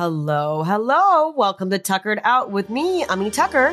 [0.00, 1.32] Hello, hello.
[1.36, 3.72] Welcome to Tuckered Out with me, Ami Tucker.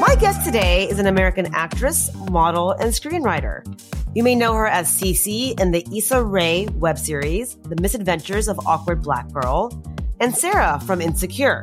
[0.00, 3.62] My guest today is an American actress, model, and screenwriter.
[4.14, 8.60] You may know her as Cece in the Issa Rae web series, The Misadventures of
[8.66, 9.72] Awkward Black Girl,
[10.20, 11.62] and Sarah from Insecure.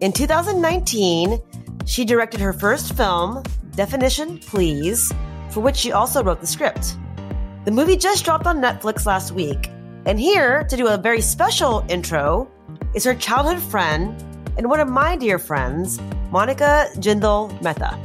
[0.00, 1.38] In 2019,
[1.86, 3.44] she directed her first film,
[3.76, 5.12] Definition Please,
[5.50, 6.96] for which she also wrote the script.
[7.64, 9.70] The movie just dropped on Netflix last week,
[10.06, 12.50] and here to do a very special intro
[12.94, 14.20] is her childhood friend
[14.56, 16.00] and one of my dear friends,
[16.32, 17.96] Monica Jindal Mehta.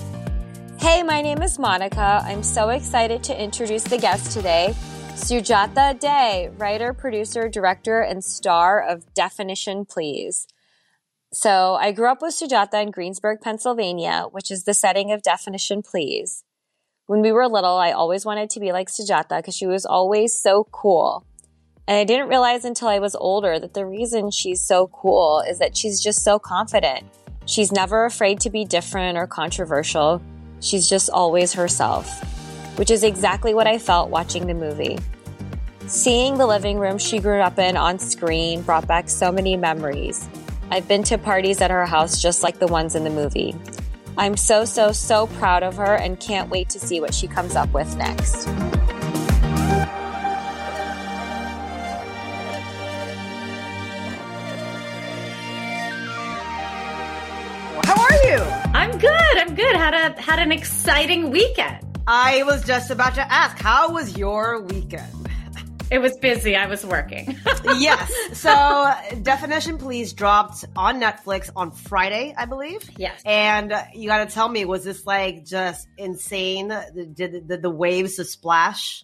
[0.79, 2.21] Hey, my name is Monica.
[2.23, 4.73] I'm so excited to introduce the guest today,
[5.09, 10.47] Sujata Day, writer, producer, director, and star of Definition Please.
[11.33, 15.83] So, I grew up with Sujata in Greensburg, Pennsylvania, which is the setting of Definition
[15.83, 16.45] Please.
[17.07, 20.33] When we were little, I always wanted to be like Sujata because she was always
[20.33, 21.25] so cool.
[21.89, 25.59] And I didn't realize until I was older that the reason she's so cool is
[25.59, 27.03] that she's just so confident.
[27.45, 30.21] She's never afraid to be different or controversial.
[30.61, 32.07] She's just always herself,
[32.77, 34.97] which is exactly what I felt watching the movie.
[35.87, 40.27] Seeing the living room she grew up in on screen brought back so many memories.
[40.69, 43.55] I've been to parties at her house just like the ones in the movie.
[44.17, 47.55] I'm so, so, so proud of her and can't wait to see what she comes
[47.55, 48.47] up with next.
[59.89, 61.83] Had a had an exciting weekend.
[62.05, 65.11] I was just about to ask, how was your weekend?
[65.89, 66.55] It was busy.
[66.55, 67.35] I was working.
[67.79, 68.13] yes.
[68.33, 68.93] So,
[69.23, 72.87] Definition Please dropped on Netflix on Friday, I believe.
[72.97, 73.19] Yes.
[73.25, 76.67] And you got to tell me, was this like just insane?
[76.93, 79.03] Did, did the waves just splash?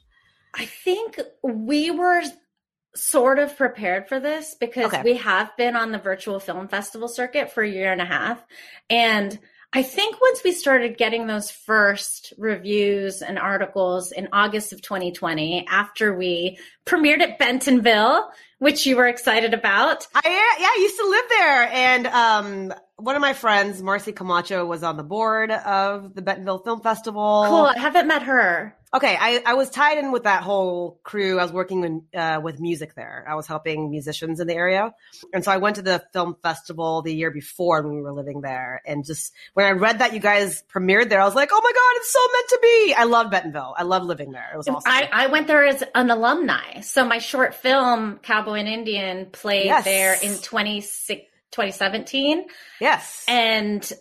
[0.54, 2.22] I think we were
[2.94, 5.02] sort of prepared for this because Okay.
[5.02, 8.46] we have been on the virtual film festival circuit for a year and a half.
[8.88, 9.40] And
[9.76, 15.68] I think once we started getting those first reviews and articles in August of 2020,
[15.70, 21.10] after we premiered at Bentonville, which you were excited about, I yeah, I used to
[21.10, 26.14] live there, and um, one of my friends, Marcy Camacho, was on the board of
[26.16, 27.46] the Bentonville Film Festival.
[27.48, 27.66] cool.
[27.66, 28.76] I haven't met her.
[28.94, 31.38] Okay, I, I was tied in with that whole crew.
[31.38, 33.26] I was working in, uh, with music there.
[33.28, 34.94] I was helping musicians in the area.
[35.34, 38.40] And so I went to the film festival the year before when we were living
[38.40, 38.82] there.
[38.86, 41.72] And just when I read that you guys premiered there, I was like, oh my
[41.74, 42.94] God, it's so meant to be.
[42.98, 43.76] I love Bentonville.
[43.78, 44.50] I love living there.
[44.54, 44.90] It was awesome.
[44.90, 46.80] I, I went there as an alumni.
[46.80, 49.84] So my short film, Cowboy and Indian, played Yes.
[49.84, 50.80] there in 20,
[51.56, 52.46] 2017.
[52.82, 53.24] yes.
[53.28, 53.92] And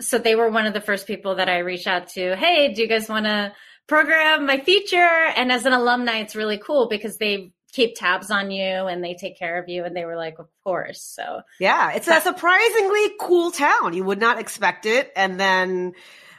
[0.00, 2.34] so they were one of the first people that I reached out to.
[2.36, 3.52] Hey, do you guys want to
[3.86, 4.96] program my feature?
[4.98, 9.14] And as an alumni, it's really cool because they keep tabs on you and they
[9.14, 9.84] take care of you.
[9.84, 11.00] And they were like, of course.
[11.00, 13.94] So yeah, it's a surprisingly cool town.
[13.94, 15.12] You would not expect it.
[15.14, 15.92] And then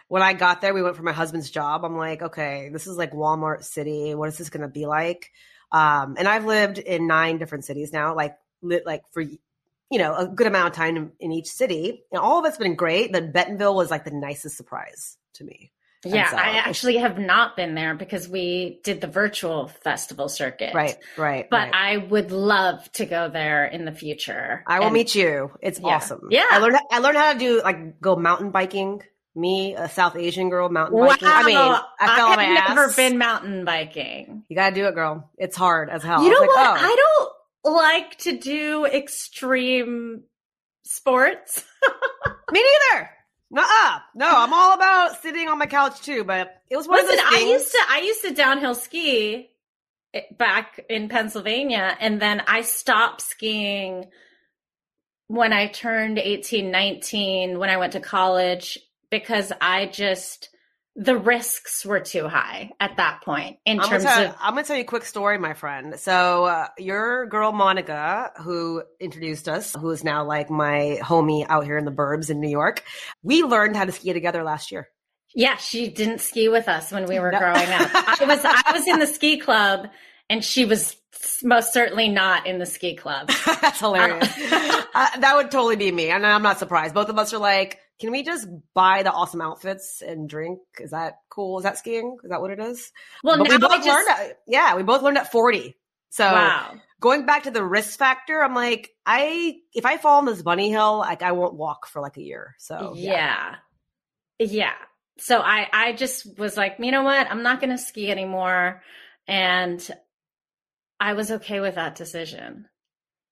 [0.07, 1.85] when I got there, we went for my husband's job.
[1.85, 4.15] I'm like, okay, this is like Walmart City.
[4.15, 5.31] What is this going to be like?
[5.71, 9.23] Um, and I've lived in nine different cities now, like, lit, like for,
[9.91, 12.03] you know, a good amount of time in, in each city.
[12.11, 13.11] And all of it's been great.
[13.11, 15.71] But Bentonville was like the nicest surprise to me.
[16.03, 20.73] Yeah, so- I actually have not been there because we did the virtual festival circuit.
[20.75, 21.47] Right, right.
[21.49, 21.73] But right.
[21.73, 24.63] I would love to go there in the future.
[24.67, 25.51] I will And- meet you.
[25.61, 25.87] It's Yeah.
[25.95, 26.27] awesome.
[26.29, 26.45] Yeah.
[26.51, 29.01] I learned, I learned how to do like go mountain biking.
[29.37, 31.07] Me, a South Asian girl, mountain Wow.
[31.07, 31.27] biking.
[31.27, 32.75] I mean, I fell on my have ass.
[32.75, 34.43] never been mountain biking.
[34.47, 35.29] You gotta do it, girl.
[35.37, 36.23] It's hard as hell.
[36.23, 36.67] You know I like, what?
[36.67, 36.73] oh.
[36.85, 37.31] I don't
[37.65, 40.23] like to do extreme
[40.83, 41.63] sports.
[42.51, 43.09] Me neither.
[43.51, 43.99] Nuh-uh.
[44.15, 47.31] No, I'm all about sitting on my couch too, but it was one Listen, of
[47.31, 49.49] those I used to I used to downhill ski
[50.13, 54.05] eh, back in Pennsylvania and then I stopped skiing
[55.27, 58.79] when I turned 18, 19 when I went to college
[59.09, 60.49] because I just
[60.97, 64.63] the risks were too high at that point in I'm terms tell, of I'm gonna
[64.65, 65.99] tell you a quick story, my friend.
[65.99, 71.65] So uh, your girl Monica, who introduced us, who is now like my homie out
[71.65, 72.83] here in the burbs in New York,
[73.23, 74.87] we learned how to ski together last year.
[75.33, 77.39] Yeah, she didn't ski with us when we were No.
[77.39, 77.89] growing up.
[77.93, 79.87] I was I was in the ski club
[80.29, 80.95] and she was
[81.43, 83.29] most certainly not in the ski club.
[83.45, 84.29] That's hilarious.
[84.37, 86.93] uh, that would totally be me, and I'm not surprised.
[86.93, 90.59] Both of us are like, can we just buy the awesome outfits and drink?
[90.79, 91.57] Is that cool?
[91.59, 92.17] Is that skiing?
[92.23, 92.91] Is that what it is?
[93.23, 94.09] Well, now we both just learned.
[94.09, 95.75] At, yeah, we both learned at 40.
[96.09, 96.73] So wow.
[96.99, 100.69] going back to the risk factor, I'm like, I if I fall on this bunny
[100.69, 102.55] hill, like I won't walk for like a year.
[102.57, 103.55] So yeah.
[104.39, 104.73] Yeah.
[105.17, 107.29] So I I just was like, you know what?
[107.29, 108.81] I'm not going to ski anymore
[109.27, 109.85] and
[110.99, 112.67] I was okay with that decision.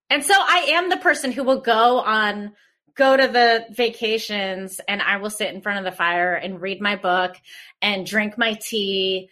[0.10, 2.54] And so I am the person who will go on
[2.96, 6.82] go to the vacations and I will sit in front of the fire and read
[6.82, 7.36] my book
[7.82, 9.30] and drink my tea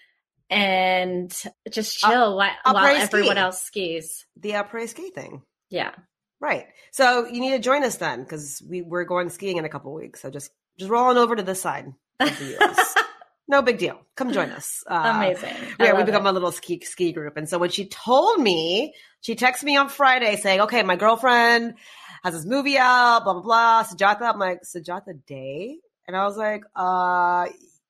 [0.50, 1.34] and
[1.70, 4.26] just chill while, while everyone else skis.
[4.40, 5.42] The après ski thing.
[5.70, 5.92] Yeah.
[6.40, 6.68] Right.
[6.92, 9.94] So you need to join us then because we, we're going skiing in a couple
[9.94, 10.22] weeks.
[10.22, 12.96] So just just roll on over to this side of the US.
[13.48, 14.00] no big deal.
[14.16, 14.84] Come join us.
[14.88, 15.56] Uh, Amazing.
[15.80, 16.30] Yeah, we become it.
[16.30, 17.38] a little ski ski group.
[17.38, 21.76] And so when she told me, she texted me on Friday saying, "Okay, my girlfriend
[22.24, 24.22] has this movie out, blah blah blah." Sujata.
[24.22, 25.78] I'm like, Sujata Day,
[26.08, 27.48] and I was like, "Uh,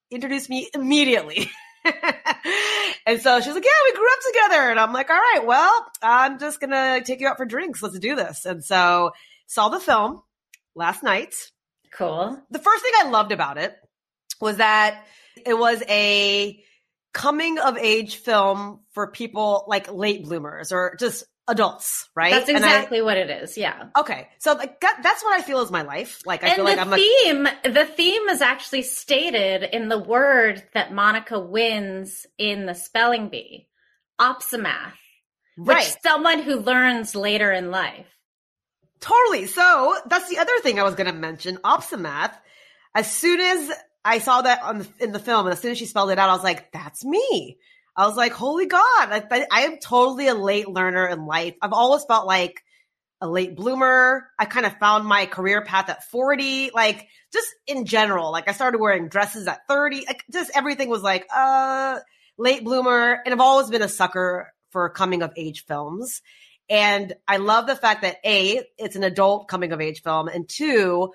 [0.10, 1.50] introduce me immediately."
[1.86, 5.86] and so she's like, "Yeah, we grew up together," and I'm like, "All right, well,
[6.02, 7.82] I'm just gonna take you out for drinks.
[7.82, 9.12] Let's do this." And so
[9.48, 10.22] saw the film
[10.76, 11.34] last night.
[11.94, 12.42] Cool.
[12.50, 13.76] The first thing I loved about it
[14.40, 15.06] was that
[15.46, 16.64] it was a
[17.14, 22.32] coming of age film for people like late bloomers or just adults, right?
[22.32, 23.58] That's exactly I, what it is.
[23.58, 23.90] Yeah.
[23.98, 24.30] Okay.
[24.40, 26.22] So like that, that's what I feel is my life.
[26.26, 30.64] Like I and feel like I'm theme, the theme is actually stated in the word
[30.74, 33.68] that Monica wins in the spelling bee,
[34.20, 34.94] opsimath,
[35.58, 35.98] which right.
[36.02, 38.08] someone who learns later in life.
[39.02, 39.48] Totally.
[39.48, 41.58] So that's the other thing I was going to mention.
[41.58, 42.34] Opsimath.
[42.96, 43.72] As soon as
[44.06, 46.20] I saw that on the, in the film, and as soon as she spelled it
[46.20, 47.58] out, I was like, "That's me."
[47.96, 51.56] I was like, "Holy God!" I, I am totally a late learner in life.
[51.62, 52.64] I've always felt like
[53.22, 54.28] a late bloomer.
[54.40, 56.72] I kind of found my career path at 40.
[56.74, 60.06] Like just in general, like I started wearing dresses at 30.
[60.08, 62.00] Like, just everything was like, uh,
[62.38, 63.22] late bloomer.
[63.24, 66.22] And I've always been a sucker for coming of age films.
[66.70, 70.28] And I love the fact that A, it's an adult coming of age film.
[70.28, 71.12] And two,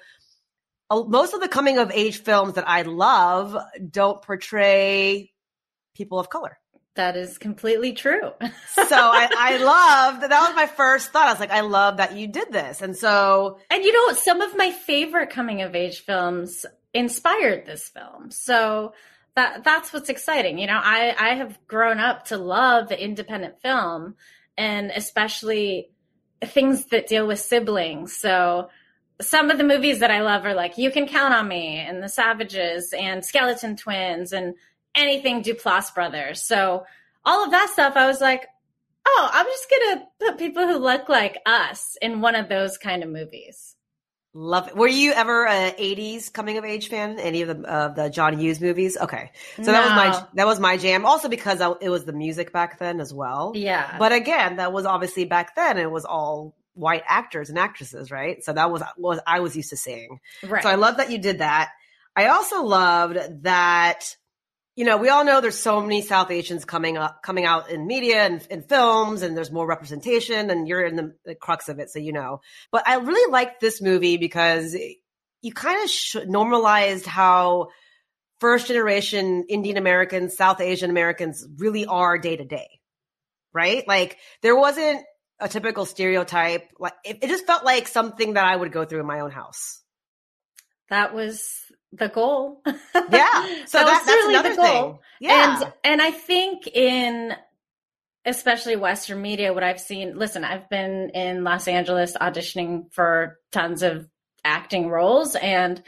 [0.91, 3.57] most of the coming of age films that I love
[3.91, 5.33] don't portray
[5.95, 6.59] people of color.
[6.97, 8.33] That is completely true.
[8.41, 10.31] so I, I love that.
[10.31, 11.29] That was my first thought.
[11.29, 12.83] I was like, I love that you did this.
[12.83, 17.89] And so, and you know, some of my favorite coming of age films inspired this
[17.89, 18.31] film.
[18.31, 18.95] So
[19.35, 20.59] that that's what's exciting.
[20.59, 24.17] You know, I I have grown up to love independent film
[24.59, 25.91] and especially
[26.43, 28.17] things that deal with siblings.
[28.17, 28.71] So
[29.21, 32.03] some of the movies that I love are like You Can Count on Me and
[32.03, 34.55] The Savages and Skeleton Twins and
[34.97, 36.43] anything Duplass brothers.
[36.43, 36.87] So
[37.25, 38.47] all of that stuff, I was like,
[39.07, 43.03] oh, I'm just gonna put people who look like us in one of those kind
[43.03, 43.75] of movies.
[44.39, 44.77] Love it.
[44.77, 47.19] Were you ever a '80s coming of age fan?
[47.19, 48.99] Any of the uh, the John Hughes movies?
[48.99, 49.73] Okay, so no.
[49.73, 51.07] that was my that was my jam.
[51.07, 53.53] Also because I, it was the music back then as well.
[53.55, 53.97] Yeah.
[53.99, 55.79] But again, that was obviously back then.
[55.79, 58.45] It was all white actors and actresses, right?
[58.45, 60.21] So that was what I was used to seeing.
[60.43, 60.63] Right.
[60.63, 61.71] So I love that you did that.
[62.15, 64.17] I also loved that
[64.77, 67.87] you know, we all know there's so many South Asians coming up, coming out in
[67.87, 71.79] media and in films, and there's more representation, and you're in the, the, crux of
[71.79, 72.43] it, so you know.
[72.71, 74.77] But I really liked this movie because
[75.41, 77.69] you kind of sh- normalized how
[78.39, 82.69] first generation Indian Americans, South Asian Americans really are day to day,
[83.55, 83.89] right?
[83.89, 85.03] Like there wasn't
[85.41, 86.69] a typical stereotype.
[86.79, 89.31] Like it, it just felt like something that I would go through in my own
[89.31, 89.81] house.
[90.91, 91.51] That was
[91.99, 92.63] the goal.
[92.65, 93.47] Yeah.
[93.67, 94.99] So that, that's another thing.
[95.21, 95.63] Yeah.
[95.63, 97.35] And and I think in
[98.25, 103.83] especially Western media, what I've seen, listen, I've been in Los Angeles auditioning for tons
[103.83, 104.09] of
[104.45, 105.83] acting roles and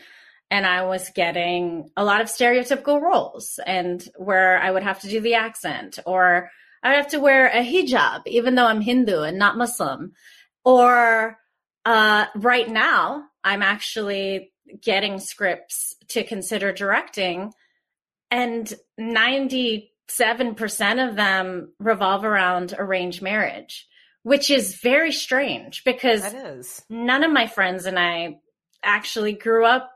[0.51, 5.09] and I was getting a lot of stereotypical roles and where I would have to
[5.09, 6.51] do the accent or
[6.83, 10.13] I would have to wear a hijab, even though I'm Hindu and not Muslim.
[10.65, 11.39] Or
[11.85, 17.53] uh, right now, I'm actually getting scripts to consider directing
[18.31, 19.89] and 97%
[21.09, 23.87] of them revolve around arranged marriage
[24.23, 26.23] which is very strange because
[26.91, 28.41] none of my friends and I
[28.83, 29.91] actually grew up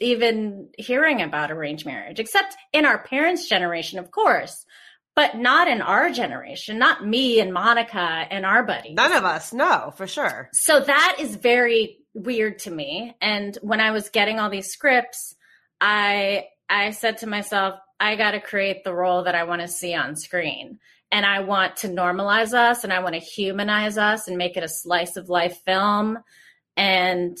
[0.00, 4.66] even hearing about arranged marriage except in our parents generation of course
[5.14, 8.94] but not in our generation not me and Monica and our buddies.
[8.94, 10.50] None of us no for sure.
[10.52, 13.14] So that is very weird to me.
[13.20, 15.36] And when I was getting all these scripts,
[15.80, 19.68] I I said to myself, I got to create the role that I want to
[19.68, 20.78] see on screen.
[21.12, 24.64] And I want to normalize us and I want to humanize us and make it
[24.64, 26.18] a slice of life film
[26.76, 27.38] and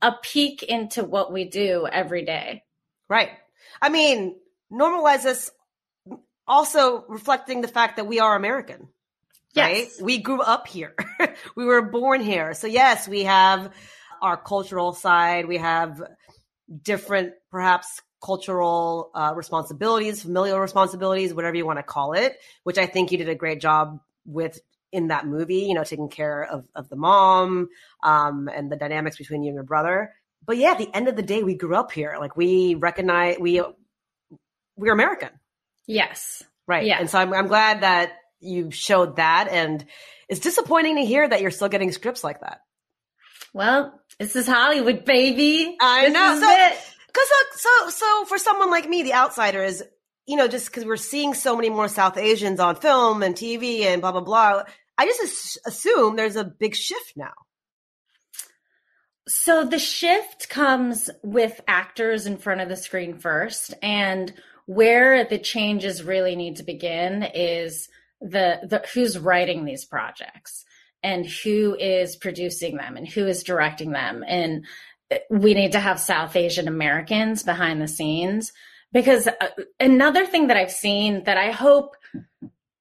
[0.00, 2.64] a peek into what we do every day.
[3.08, 3.30] Right.
[3.82, 4.36] I mean,
[4.72, 5.50] normalize us
[6.46, 8.88] also reflecting the fact that we are American.
[9.54, 9.84] right?
[9.84, 10.00] Yes.
[10.00, 10.94] We grew up here.
[11.54, 12.54] we were born here.
[12.54, 13.70] So yes, we have
[14.22, 15.46] our cultural side.
[15.46, 16.02] We have
[16.82, 22.86] different, perhaps cultural uh, responsibilities, familial responsibilities, whatever you want to call it, which I
[22.86, 24.60] think you did a great job with
[24.92, 27.68] in that movie, you know, taking care of, of the mom
[28.02, 30.12] um, and the dynamics between you and your brother.
[30.44, 32.16] But yeah, at the end of the day, we grew up here.
[32.20, 33.62] Like we recognize, we,
[34.76, 35.30] we're American.
[35.86, 36.42] Yes.
[36.66, 36.86] Right.
[36.86, 36.98] Yeah.
[37.00, 39.48] And so I'm, I'm glad that you showed that.
[39.50, 39.84] And
[40.28, 42.60] it's disappointing to hear that you're still getting scripts like that.
[43.54, 45.76] Well, this is Hollywood, baby.
[45.80, 46.40] I This know.
[46.40, 49.84] So- look, so, so for someone like me, the outsider is,
[50.26, 53.82] you know, just cause we're seeing so many more South Asians on film and TV
[53.82, 54.62] and blah, blah, blah.
[54.98, 57.32] I just assume there's a big shift now.
[59.28, 64.32] So the shift comes with actors in front of the screen first, and
[64.66, 67.88] where the changes really need to begin is
[68.20, 70.64] the, the who's writing these projects
[71.02, 74.24] and who is producing them and who is directing them.
[74.26, 74.64] And
[75.30, 78.50] we need to have south asian americans behind the scenes
[78.92, 81.96] because uh, another thing that i've seen that i hope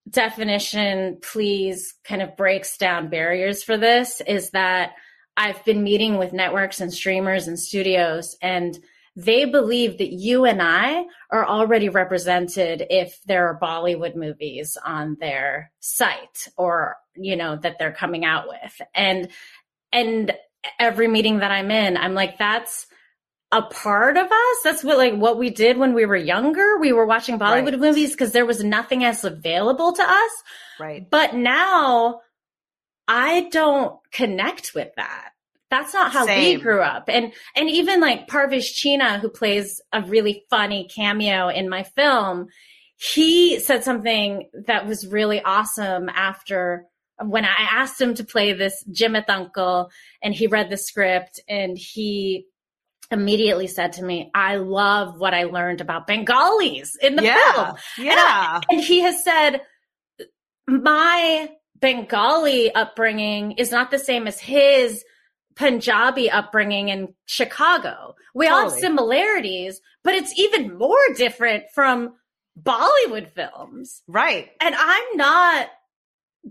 [0.10, 4.94] definition please kind of breaks down barriers for this is that
[5.38, 8.78] I've been meeting with networks and streamers and studios, and
[9.24, 15.18] they believe that you and I are already represented if there are Bollywood movies on
[15.20, 18.82] their site or, you know, that they're coming out with.
[18.94, 19.30] And,
[19.92, 20.34] and
[20.80, 22.88] every meeting that I'm in, I'm like, that's
[23.52, 24.58] a part of us.
[24.64, 26.78] That's what, like, what we did when we were younger.
[26.80, 27.80] We were watching Bollywood Right.
[27.80, 30.32] movies because there was nothing else available to us.
[30.80, 31.10] Right.
[31.10, 32.22] But now
[33.08, 35.32] I don't connect with that.
[35.72, 36.58] That's not how Same.
[36.58, 37.06] we grew up.
[37.08, 42.48] And and even like Parvesh Cheena, who plays a really funny cameo in my film,
[42.98, 46.86] he said something that was really awesome after
[47.24, 49.90] when I asked him to play this Jimith uncle
[50.22, 52.48] and he read the script and he
[53.10, 57.54] immediately said to me, I love what I learned about Bengalis in the yeah.
[57.54, 58.62] film Yeah.
[58.70, 59.62] and he has said
[60.68, 61.50] my
[61.80, 65.04] bengali upbringing is not the same as his
[65.56, 68.16] punjabi upbringing in chicago.
[68.34, 72.14] We all have similarities but it's even more different from
[72.62, 74.02] bollywood films.
[74.08, 74.50] Right.
[74.60, 75.68] and i'm not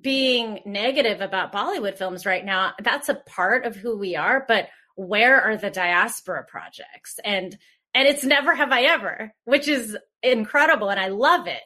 [0.00, 2.73] being negative about bollywood films right now.
[2.83, 7.19] That's a part of who we are but where are the diaspora projects?
[7.25, 7.57] And
[7.95, 11.62] and it's never have i ever which is incredible and i love it.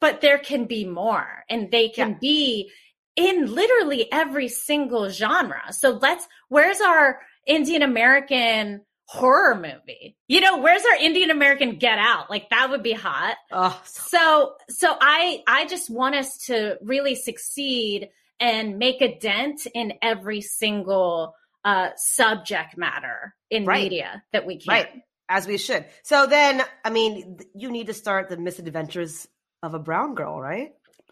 [0.00, 2.18] But there can be more and they can Yeah.
[2.20, 2.70] be
[3.16, 5.72] in literally every single genre.
[5.72, 11.98] So let's where's our indian american horror movie you know where's our indian american get
[11.98, 16.76] out like that would be hot Oh, so- so i i just want us to
[16.82, 23.82] really succeed and make a dent in every single uh subject matter in Right.
[23.82, 24.88] media that we can Right.
[25.28, 25.84] as we should.
[26.04, 29.26] So then, I mean, you need to start the misadventures
[29.62, 30.70] of a brown girl, right?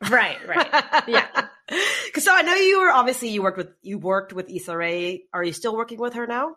[0.09, 0.68] right right
[1.09, 1.48] Yeah.
[2.15, 5.25] Cause so I know you were obviously you worked with you worked with Issa Rae.
[5.33, 6.57] Are you still working with her now?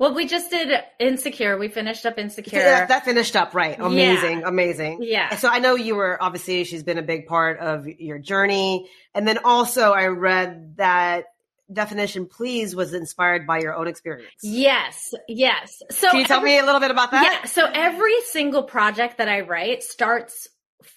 [0.00, 3.78] well we just did insecure we finished up insecure That, that finished up, right?
[3.78, 4.98] Amazing, amazing.
[5.02, 8.88] yeah So I know you were obviously she's been a big part of your journey,
[9.14, 11.26] and then also I read that
[11.72, 14.32] definition please was inspired by your own experience.
[14.42, 17.22] yes yes so Can you tell every- me a little bit about that?
[17.42, 17.48] Yeah.
[17.48, 20.48] So every single project that I write starts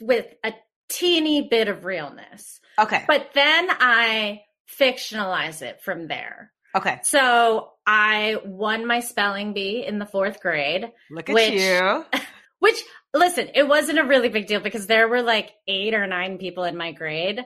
[0.01, 0.53] with a
[0.89, 3.03] teeny bit of realness, Okay.
[3.07, 4.41] but then I
[4.79, 6.51] fictionalize it from there.
[6.75, 6.99] okay.
[7.03, 12.05] So I won my spelling bee in the fourth grade, Look at Which- you.
[12.59, 12.81] which
[13.13, 16.63] listen, it wasn't a really big deal because there were like eight or nine people
[16.63, 17.39] in my grade.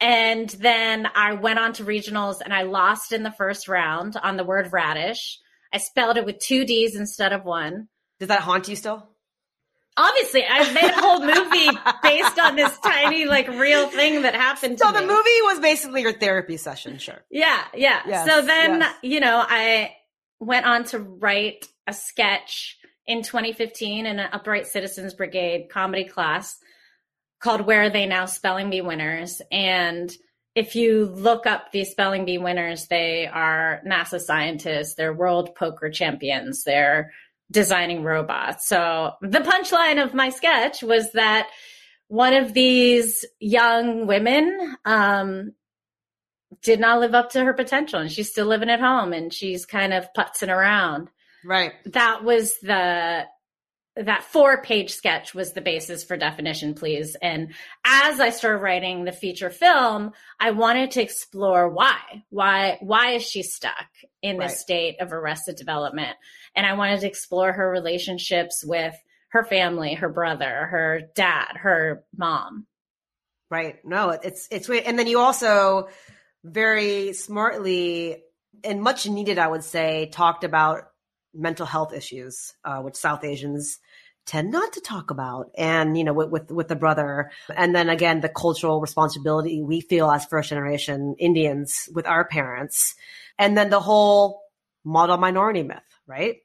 [0.00, 4.36] And then I went on to regionals and I lost in the first round on
[4.36, 5.38] the word radish.
[5.72, 7.88] I spelled it with two D's instead of one.
[8.18, 9.08] Does that haunt you still?
[9.96, 14.78] Obviously, I made a whole movie based on this tiny, like, real thing that happened
[14.78, 15.06] to So the me.
[15.06, 17.22] movie was basically your therapy session, sure.
[17.30, 18.00] Yeah, yeah.
[18.06, 18.96] Yes, so then, yes.
[19.02, 19.94] you know, I
[20.40, 26.56] went on to write a sketch in 2015 in an Upright Citizens Brigade comedy class
[27.40, 29.42] called Where Are They Now Spelling Bee Winners.
[29.50, 30.10] And
[30.54, 35.90] if you look up these spelling bee winners, they are NASA scientists, they're world poker
[35.90, 37.12] champions, they're
[37.52, 38.66] designing robots.
[38.66, 41.48] So the punchline of my sketch was that
[42.08, 45.52] one of these young women um,
[46.62, 49.64] did not live up to her potential and she's still living at home and she's
[49.66, 51.08] kind of putzing around.
[51.44, 51.72] Right.
[51.86, 53.24] That was the
[53.96, 57.16] that four page sketch was the basis for definition please.
[57.20, 57.52] And
[57.84, 61.98] as i started writing the feature film i wanted to explore why
[62.30, 63.88] why why is she stuck
[64.22, 64.56] in this right.
[64.56, 66.16] state of arrested development?
[66.56, 68.94] And i wanted to explore her relationships with
[69.28, 72.66] her family her brother her dad her mom.
[73.50, 73.84] Right.
[73.84, 75.88] No it's it's and then you also
[76.44, 78.22] very smartly
[78.64, 80.91] and much needed i would say talked about
[81.34, 83.78] mental health issues, uh, which South Asians
[84.24, 87.30] tend not to talk about and you know with, with, with the brother.
[87.54, 92.94] And then again the cultural responsibility we feel as first generation indians with our parents.
[93.38, 94.42] And then the whole
[94.84, 96.36] model minority myth right?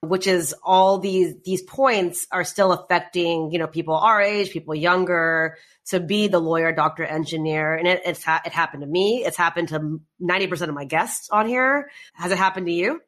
[0.00, 4.74] Which is all these these points are still affecting you know people our age people
[4.74, 5.56] younger
[5.86, 7.74] to be the lawyer doctor engineer.
[7.74, 9.24] And it, it's ha- it happened to me.
[9.26, 11.90] It's happened to 90% of my guests on here.
[12.12, 13.00] Has it happened to you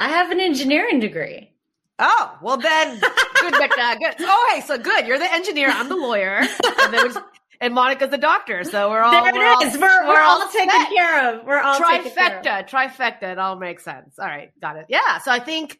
[0.00, 1.52] I have an engineering degree.
[1.98, 2.98] Oh, well then,
[3.40, 3.98] good, Becca.
[4.00, 4.14] Good.
[4.20, 5.06] Oh, hey, so good.
[5.06, 5.68] You're the engineer.
[5.68, 6.40] I'm the lawyer.
[6.80, 7.12] And, then
[7.60, 8.64] and Monica's the doctor.
[8.64, 11.44] So we're all, there we're all, We're, we're, we're all, all taken care of.
[11.44, 13.24] We're all trifecta, trifecta.
[13.24, 14.18] It all makes sense.
[14.18, 14.50] All right.
[14.62, 14.86] Got it.
[14.88, 15.18] Yeah.
[15.18, 15.78] So I think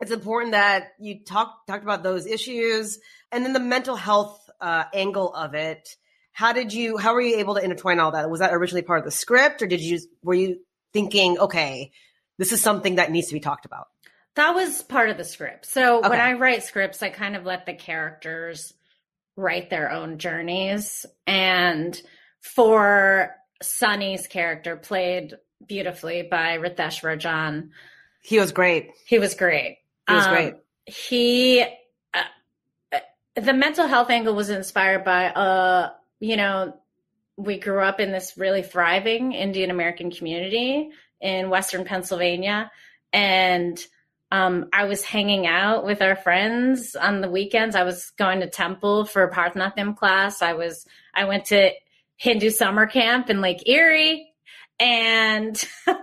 [0.00, 3.00] it's important that you talk, talked about those issues
[3.32, 5.88] and then the mental health uh, angle of it.
[6.30, 8.30] How did you, how were you able to intertwine all that?
[8.30, 10.60] Was that originally part of the script or did you, were you
[10.92, 11.90] thinking, okay,
[12.38, 13.88] this is something that needs to be talked about.
[14.34, 15.66] That was part of the script.
[15.66, 16.10] So okay.
[16.10, 18.74] when I write scripts, I kind of let the characters
[19.34, 21.06] write their own journeys.
[21.26, 22.00] And
[22.40, 25.34] for Sunny's character, played
[25.66, 27.70] beautifully by Ritesh Rajan,
[28.26, 28.90] he was great.
[29.06, 29.78] He was great.
[30.08, 30.54] He was um, great.
[30.84, 32.22] He, uh,
[32.92, 32.98] uh,
[33.36, 36.76] the mental health angle was inspired by, uh, you know,
[37.36, 40.90] we grew up in this really thriving Indian American community
[41.20, 42.70] in Western Pennsylvania.
[43.12, 43.84] And
[44.32, 47.76] um, I was hanging out with our friends on the weekends.
[47.76, 50.42] I was going to temple for Bharatanatyam class.
[50.42, 51.70] I was, I went to
[52.16, 54.28] Hindu summer camp in Lake Erie
[54.78, 55.96] and same,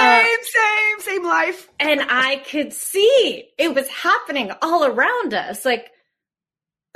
[0.00, 1.68] uh, same, same life.
[1.78, 5.64] and I could see it was happening all around us.
[5.64, 5.90] Like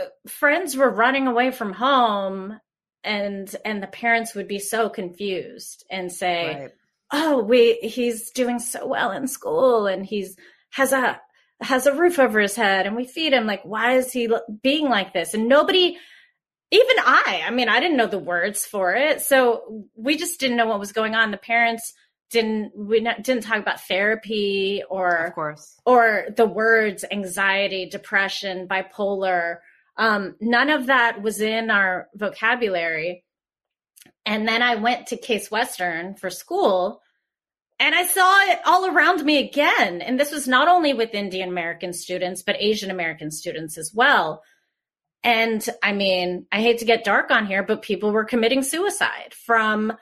[0.00, 2.59] uh, friends were running away from home
[3.05, 6.72] and and the parents would be so confused and say, right
[7.12, 10.37] oh, we he's doing so well in school and he's
[10.70, 11.20] has a
[11.61, 13.46] has a roof over his head and we feed him.
[13.46, 14.29] Like why is he
[14.62, 15.35] being like this?
[15.35, 15.96] And nobody
[16.70, 19.20] even i i mean i didn't know the words for it.
[19.20, 21.31] So we just didn't know what was going on.
[21.31, 21.92] The parents
[22.31, 25.77] didn't we not, didn't talk about therapy or of course.
[25.85, 29.59] or the words anxiety depression bipolar.
[29.98, 33.21] Um, none of that was in our vocabulary
[34.24, 37.02] and then I went to Case Western for school
[37.80, 40.02] and I saw it all around me again.
[40.02, 44.42] And this was not only with Indian American students, but Asian American students as well.
[45.24, 49.34] And I mean, I hate to get dark on here, but people were committing suicide
[49.34, 49.92] from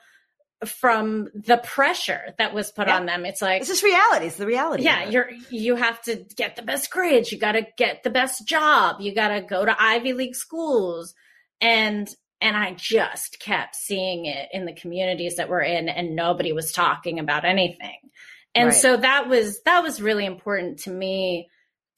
[0.65, 3.25] from the pressure that was put on them.
[3.25, 4.27] It's like it's just reality.
[4.27, 4.83] It's the reality.
[4.83, 7.31] Yeah, you're you have to get the best grades.
[7.31, 9.01] You got to get the best job.
[9.01, 11.15] You got to go to Ivy League schools.
[11.59, 12.07] And
[12.41, 16.71] and I just kept seeing it in the communities that we're in and nobody was
[16.71, 17.97] talking about anything.
[18.55, 18.75] And right.
[18.75, 21.49] so that was that was really important to me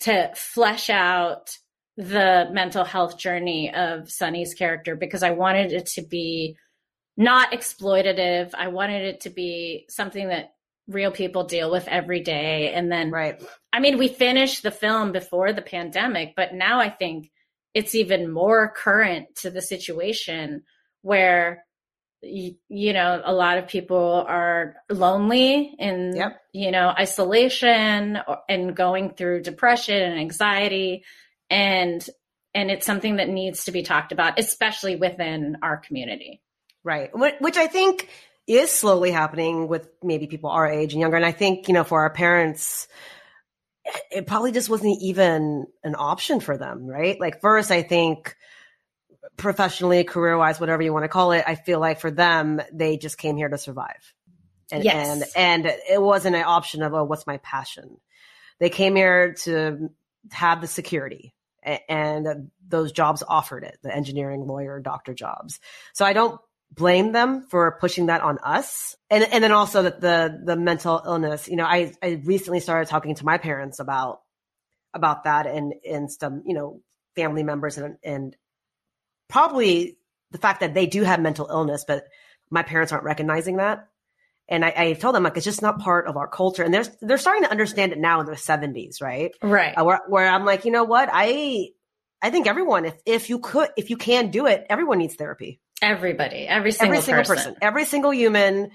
[0.02, 1.58] to flesh out
[1.96, 6.58] the mental health journey of Sunny's character because I wanted it to be
[7.16, 8.52] not exploitative.
[8.56, 10.54] I wanted it to be something that
[10.88, 12.74] real people deal with every day.
[12.74, 13.42] And then, right.
[13.72, 17.32] I mean, we finished the film before the pandemic, but now I think
[17.74, 20.64] it's even more current to the situation
[21.02, 21.66] where
[22.22, 26.42] you, you know a lot of people are lonely and yep.
[26.54, 31.04] you know isolation and going through depression and anxiety.
[31.50, 32.08] And
[32.56, 36.42] and it's something that needs to be talked about especially within our community.
[36.84, 37.12] Right.
[37.14, 38.10] Which i think
[38.48, 41.18] is slowly happening with maybe people our age and younger.
[41.18, 42.88] And i think you know for our parents
[44.12, 47.20] it probably just wasn't even an option for them, right?
[47.20, 48.36] Like first, I think
[49.38, 52.98] professionally, career wise, whatever you want to call it, I feel like for them, they
[52.98, 54.14] just came here to survive.
[54.72, 55.34] And, yes.
[55.36, 57.98] and, and it wasn't an option of, oh, what's my passion?
[58.60, 59.90] They came here to
[60.32, 61.34] have the security
[61.90, 65.60] and those jobs offered it, the engineering, lawyer, doctor jobs.
[65.94, 66.40] So I don't
[66.74, 68.96] blame them for pushing that on us.
[69.10, 72.90] And and then also that the the mental illness, you know, I I recently started
[72.90, 74.22] talking to my parents about
[74.94, 76.82] about that and and some, you know,
[77.16, 78.36] family members and and
[79.30, 79.98] probably
[80.32, 82.06] the fact that they do have mental illness, but
[82.50, 83.88] my parents aren't recognizing that.
[84.50, 86.86] And I, I told them like it's just not part of our culture, and they're
[87.02, 89.32] they're starting to understand it now in their seventies, right?
[89.42, 89.74] Right.
[89.74, 91.70] Uh, where, where I'm like, you know what, I
[92.22, 95.62] I think everyone, if if you could, if you can do it, everyone needs therapy.
[95.84, 97.36] Everybody, every single, every single person.
[97.54, 98.72] person, every single human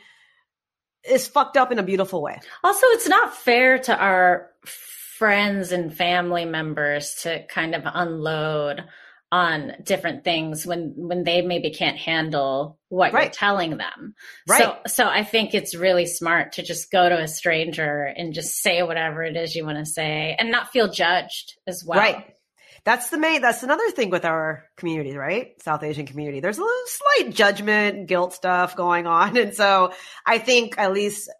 [1.08, 2.38] is fucked up in a beautiful way.
[2.62, 8.84] Also, it's not fair to our friends and family members to kind of unload
[9.30, 13.24] on different things when when they maybe can't handle what Right.
[13.24, 14.14] you're telling them.
[14.48, 14.62] Right.
[14.62, 18.62] So so I think it's really smart to just go to a stranger and just
[18.62, 21.98] say whatever it is you want to say and not feel judged as well.
[21.98, 22.34] Right.
[22.84, 23.42] That's the main.
[23.42, 25.60] That's another thing with our community, right?
[25.62, 26.40] South Asian community.
[26.40, 29.92] There's a little slight judgment, guilt stuff going on, and so
[30.24, 31.30] I think at least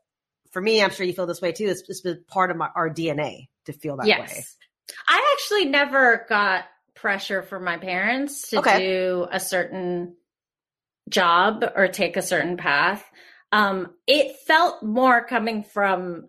[0.50, 1.66] for me, I'm sure you feel this way too.
[1.66, 4.34] It's just been part of my, our DNA to feel that yes.
[4.34, 4.44] way.
[5.06, 8.78] I actually never got pressure from my parents to Okay.
[8.78, 10.16] do a certain
[11.08, 13.04] job or take a certain path.
[13.52, 16.28] Um, it felt more coming from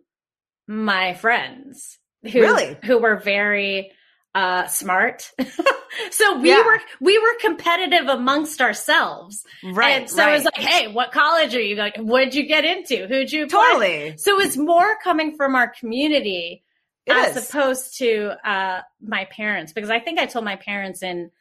[0.68, 2.78] my friends who Really?
[2.84, 3.92] who were very
[4.36, 5.32] uh smart.
[6.12, 6.64] so we Yeah.
[6.64, 9.44] were we were competitive amongst ourselves.
[9.64, 10.02] Right.
[10.02, 10.30] and so right.
[10.32, 11.94] it was like, hey, what college are you going?
[11.98, 13.08] What'd you get into?
[13.08, 13.70] Who'd you apply?
[13.72, 14.18] totally.
[14.18, 16.64] So it's more coming from our community
[17.08, 17.50] It as is.
[17.50, 21.32] opposed to uh, my parents because I think I told my parents in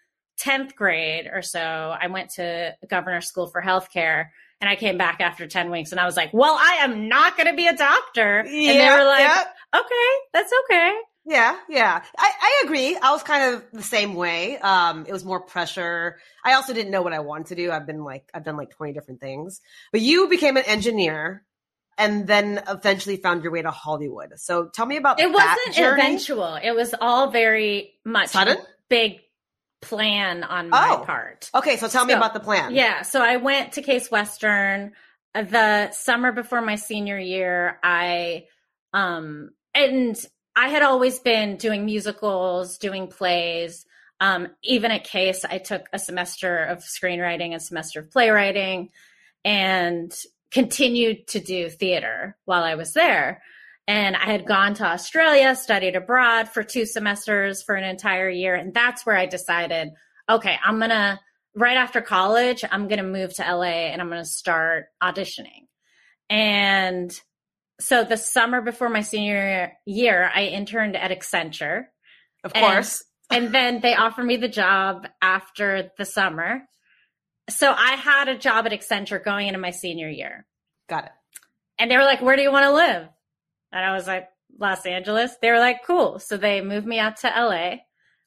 [0.41, 1.61] 10th grade or so
[2.01, 4.29] I went to governor school for healthcare
[4.61, 7.37] and I came back after 10 weeks and I was like, "Well, I am not
[7.37, 9.45] going to be a doctor." and they were like, yeah.
[9.75, 10.95] "Okay, that's okay."
[11.29, 12.03] Yeah, yeah.
[12.19, 12.97] I, I agree.
[12.97, 14.57] I was kind of the same way.
[14.59, 16.17] Um, it was more pressure.
[16.43, 17.71] I also didn't know what I wanted to do.
[17.71, 19.61] I've been like, I've done like 20 different things.
[19.93, 21.45] But you became an engineer
[21.99, 24.33] and then eventually found your way to Hollywood.
[24.37, 26.01] So tell me about It wasn't journey.
[26.01, 26.55] eventual.
[26.55, 28.57] It was all very much Sudden?
[28.89, 29.21] big
[29.83, 31.05] plan on my Oh.
[31.05, 31.51] part.
[31.55, 32.75] Okay, so tell me So, about the plan.
[32.75, 34.93] Yeah, so I went to Case Western
[35.35, 37.79] the summer before my senior year.
[37.83, 38.47] I
[38.95, 40.17] um and
[40.59, 43.87] I had always been doing musicals, doing plays.
[44.19, 48.91] Um, even at Case, I took a semester of screenwriting, a semester of playwriting,
[49.45, 50.13] and
[50.51, 53.41] continued to do theater while I was there.
[53.87, 58.57] And I had gone to Australia, studied abroad for two semesters for an entire year.
[58.57, 59.91] And that's where I decided,
[60.29, 61.21] okay, I'm going to,
[61.55, 65.69] right after college, I'm going to move to LA and I'm going to start auditioning.
[66.29, 67.19] And
[67.81, 71.85] so the summer before my senior year, I interned at Accenture.
[72.45, 73.05] Of course.
[73.31, 76.63] And then they offered me the job after the summer.
[77.51, 80.47] So I had a job at Accenture going into my senior year.
[80.89, 81.11] Got it.
[81.79, 83.07] And they were like, Where do you want to live?
[83.71, 85.33] And I was like, Los Angeles.
[85.43, 86.21] They were like, Cool.
[86.21, 87.81] So they moved me out to LA.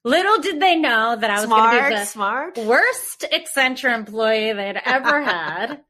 [0.03, 2.57] Little did they know that I was going to be the smart.
[2.59, 5.81] worst Accenture employee they'd ever had.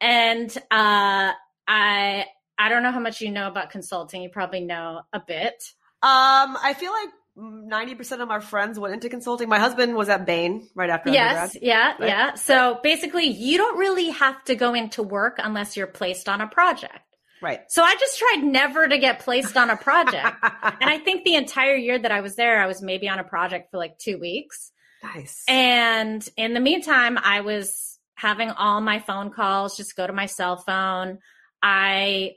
[0.00, 1.32] and uh,
[1.68, 2.24] I
[2.58, 4.22] I don't know how much you know about consulting.
[4.22, 5.62] You probably know a bit.
[6.02, 9.48] Um, I feel like 90% of my friends went into consulting.
[9.48, 12.08] My husband was at Bain right after Yes, yeah, right?
[12.08, 12.34] yeah.
[12.34, 16.46] So basically, you don't really have to go into work unless you're placed on a
[16.46, 17.00] project.
[17.42, 17.60] Right.
[17.68, 20.36] So I just tried never to get placed on a project.
[20.42, 23.24] and I think the entire year that I was there, I was maybe on a
[23.24, 24.70] project for like two weeks.
[25.02, 25.42] nice.
[25.48, 30.26] And in the meantime, I was having all my phone calls just go to my
[30.26, 31.18] cell phone.
[31.62, 32.32] I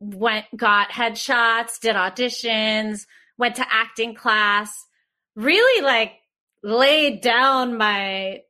[0.00, 3.06] went, got headshots, did auditions,
[3.38, 4.84] went to acting class,
[5.34, 6.12] really like
[6.62, 8.40] laid down my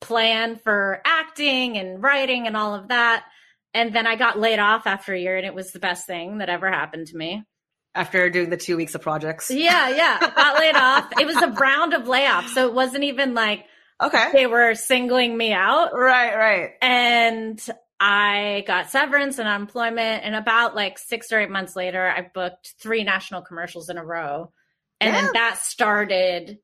[0.00, 3.24] plan for acting and writing and all of that.
[3.72, 6.38] And then I got laid off after a year, and it was the best thing
[6.38, 7.42] that ever happened to me.
[7.94, 9.50] after doing the two weeks of projects.
[9.50, 10.18] Yeah, yeah.
[10.20, 11.08] Got laid off.
[11.18, 12.50] It was a round of layoffs.
[12.50, 13.64] So it wasn't even like
[14.02, 14.30] Okay.
[14.32, 15.90] they were singling me out.
[15.92, 16.70] Right, right.
[16.82, 17.60] And
[18.06, 20.24] I got severance and unemployment.
[20.24, 24.04] And about like six or eight months later, I booked three national commercials in a
[24.04, 24.52] row.
[25.00, 25.22] And Yeah.
[25.22, 26.58] then that started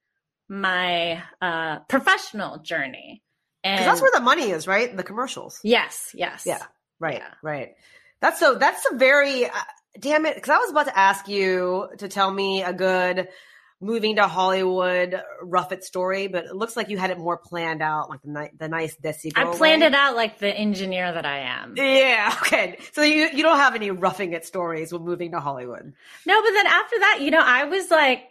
[0.51, 3.23] my uh, professional journey.
[3.65, 4.95] And Because that's where the money is, right?
[4.95, 5.61] The commercials.
[5.65, 6.45] yes, yes.
[6.45, 6.63] Yeah.
[6.99, 7.33] Right, Yeah.
[7.43, 7.71] right.
[8.21, 8.57] That's so.
[8.57, 9.47] That's a very.
[9.47, 9.51] Uh,
[9.99, 10.35] damn it!
[10.35, 13.29] Because I was about to ask you to tell me a good
[13.81, 17.81] moving to Hollywood rough it story, but it looks like you had it more planned
[17.83, 19.33] out, like the ni- the nice Desi.
[19.35, 19.87] I planned way.
[19.89, 21.75] it out like the engineer that I am.
[21.77, 22.35] Yeah.
[22.43, 22.79] Okay.
[22.93, 25.93] So you you don't have any roughing it stories with moving to Hollywood.
[26.27, 28.25] No, but then after that, you know, I was like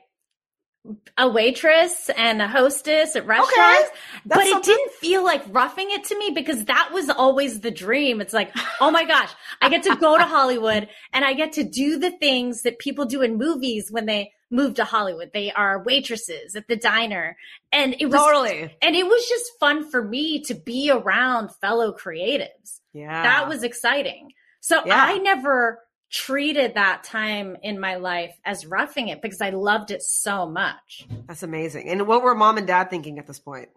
[1.17, 3.89] a waitress and a hostess at restaurants,
[4.25, 7.59] but That's it something- didn't feel like roughing it to me because that was always
[7.59, 8.21] the dream.
[8.21, 9.29] It's like, oh my gosh,
[9.61, 13.05] I get to go to Hollywood and I get to do the things that people
[13.05, 15.31] do in movies when they move to Hollywood.
[15.33, 17.37] They are waitresses at the diner.
[17.71, 18.75] And it was Totally.
[18.81, 23.23] and it was just fun for me to be around fellow creatives Yeah.
[23.23, 24.33] that was exciting.
[24.59, 25.01] So Yeah.
[25.03, 25.79] I never
[26.11, 31.05] treated that time in my life as roughing it because I loved it so much.
[31.27, 31.87] That's amazing.
[31.87, 33.69] And what were mom and dad thinking at this point?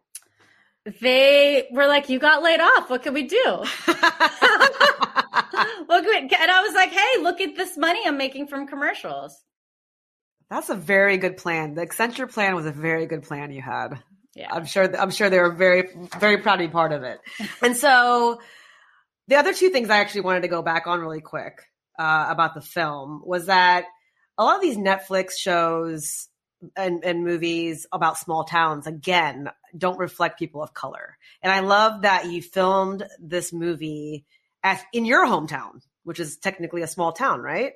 [1.00, 2.90] They were like, "You got laid off.
[2.90, 3.64] What can we do?"
[5.86, 8.66] What can we-" And I was like, "Hey, look at this money I'm making from
[8.66, 9.38] commercials."
[10.52, 11.72] That's a very good plan.
[11.72, 13.98] The Accenture plan was a very good plan you had.
[14.34, 14.48] Yeah.
[14.52, 14.94] I'm sure.
[14.98, 15.88] I'm sure they were very,
[16.20, 17.20] very proud to be part of it.
[17.62, 18.38] And so,
[19.28, 21.62] the other two things I actually wanted to go back on really quick
[21.98, 23.86] uh, about the film was that
[24.36, 26.28] a lot of these Netflix shows
[26.76, 31.16] and, and movies about small towns again don't reflect people of color.
[31.42, 34.26] And I love that you filmed this movie
[34.62, 37.72] at in your hometown, which is technically a small town, right?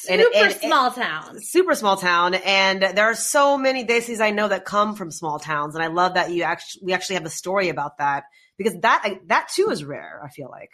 [0.00, 1.40] Super And- and- small town.
[1.40, 5.38] super small town and there are so many Desis i know that come from small
[5.38, 8.24] towns and i love that you actually we actually have a story about that
[8.56, 10.70] because that that too is rare i feel like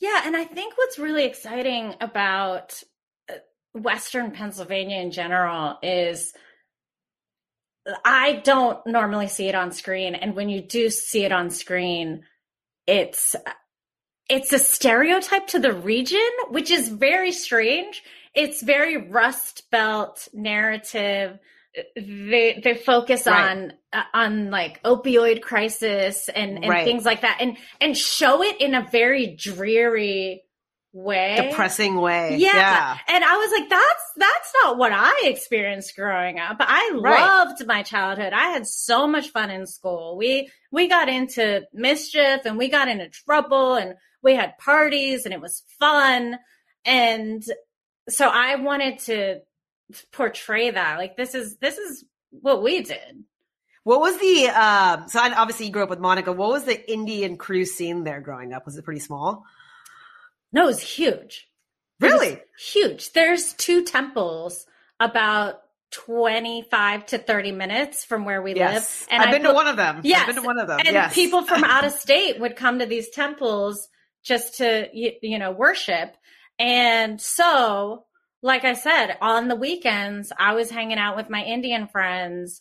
[0.00, 2.82] Yeah, and I think what's really exciting about
[3.30, 3.34] uh,
[3.74, 6.32] Western Pennsylvania in general is
[8.04, 12.22] I don't normally see it on screen, and when you do see it on screen,
[12.86, 13.34] it's
[14.28, 18.02] it's a stereotype to the region, which is very strange.
[18.34, 21.38] It's very Rust Belt narrative.
[21.96, 23.50] They they focus Right.
[23.50, 26.84] on uh, on like opioid crisis and and Right.
[26.84, 30.42] things like that, and and show it in a very dreary
[30.94, 31.36] way.
[31.48, 32.52] depressing way Yeah.
[32.52, 36.56] yeah And I was like, that's that's not what I experienced growing up.
[36.60, 37.22] I Right.
[37.22, 38.34] loved my childhood.
[38.34, 40.16] I had so much fun in school.
[40.18, 45.34] We we got into mischief and we got into trouble and we had parties and
[45.34, 46.38] it was fun.
[46.84, 47.42] And
[48.08, 49.40] so I wanted to
[50.12, 50.98] portray that.
[50.98, 53.24] Like this is this is what we did.
[53.84, 56.90] what was the um so I, obviously you grew up with monica what was the
[56.90, 59.44] indian cruise scene there growing up was it pretty small
[60.50, 61.48] No, it was huge.
[62.00, 63.12] It was really huge.
[63.12, 64.66] There's two temples
[64.98, 69.20] about 25 to 30 minutes from where we yes live.
[69.20, 70.20] i've I been to one of them Yes.
[70.20, 72.78] i've been to one of them and yes people from out of state would come
[72.78, 73.88] to these temples
[74.22, 76.16] just to you, know worship.
[76.58, 78.04] And so
[78.44, 82.60] like i said on the weekends i was hanging out with my indian friends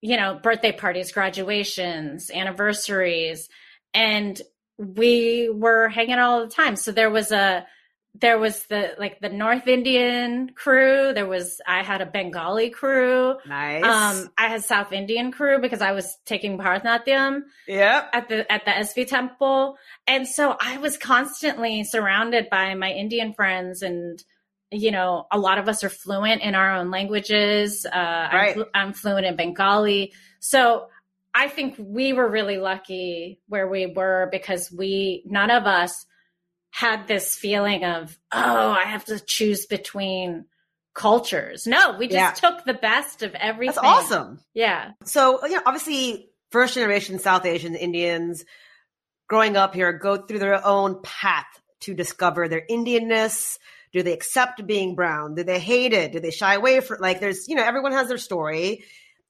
[0.00, 3.48] you know birthday parties graduations anniversaries
[3.94, 4.42] and
[4.76, 6.76] we were hanging all the time.
[6.76, 7.66] So there was a
[8.14, 11.12] there was the like the north indian crew.
[11.12, 13.36] There was i had a bengali crew.
[13.46, 13.84] Nice.
[13.84, 18.10] Um, I had South Indian crew because I was taking Bharatanatyam yep.
[18.12, 23.34] at the at the SV temple, and so I was constantly surrounded by my Indian
[23.34, 24.22] friends, and
[24.70, 27.86] you know, a lot of us are fluent in our own languages.
[27.86, 28.48] Uh, Right.
[28.48, 30.88] I'm, flu- I'm fluent in Bengali, so
[31.34, 36.06] I think we were really lucky where we were because we none of us
[36.74, 40.46] had this feeling of oh, I have to choose between
[40.92, 41.68] cultures.
[41.68, 42.50] No, we just Yeah.
[42.50, 43.76] took the best of everything.
[43.80, 44.90] that's awesome Yeah.
[45.04, 48.44] So, you know, obviously, first generation South Asian Indians
[49.28, 51.46] growing up here go through their own path
[51.82, 53.58] to discover their Indianness.
[53.92, 55.36] Do they accept being brown?
[55.36, 56.10] Do they hate it?
[56.10, 58.82] Do they shy away from like there's, you know, everyone has their story.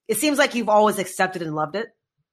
[0.09, 1.89] It seems like you've always accepted and loved it.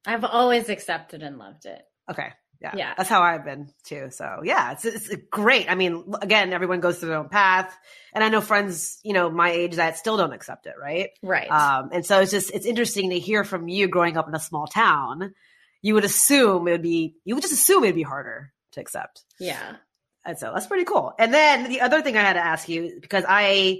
[0.05, 1.81] I've always accepted and loved it.
[2.09, 2.29] Okay.
[2.61, 2.73] Yeah.
[2.75, 2.93] Yeah.
[2.95, 4.09] That's how I've been too.
[4.11, 5.69] So yeah, it's, it's great.
[5.69, 7.75] I mean, again, everyone goes through their own path.
[8.13, 10.75] And I know friends, you know, my age that still don't accept it.
[10.79, 11.09] Right.
[11.23, 11.49] Right.
[11.49, 14.39] Um, and so it's just it's interesting to hear from you growing up in a
[14.39, 15.33] small town.
[15.81, 19.23] You would assume it would be you would just assume it'd be harder to accept.
[19.39, 19.77] yeah.
[20.23, 21.13] And so that's pretty cool.
[21.17, 23.79] And then the other thing I had to ask you because I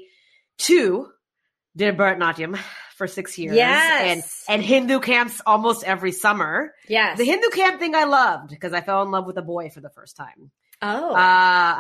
[0.58, 1.08] too
[1.78, 2.58] did Bharatanatyam
[3.02, 3.56] for six years.
[3.56, 4.46] Yes.
[4.48, 6.72] And and Hindu camps almost every summer.
[6.88, 7.18] Yes.
[7.18, 9.82] The Hindu camp thing I loved because I fell in love with a boy for
[9.82, 10.52] the first time.
[10.84, 11.10] oh.
[11.16, 11.16] Uh,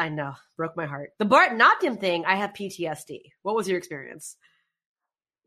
[0.05, 1.11] I know, broke my heart.
[1.19, 3.19] The Bharatanatyam thing, I have PTSD.
[3.43, 4.35] What was your experience?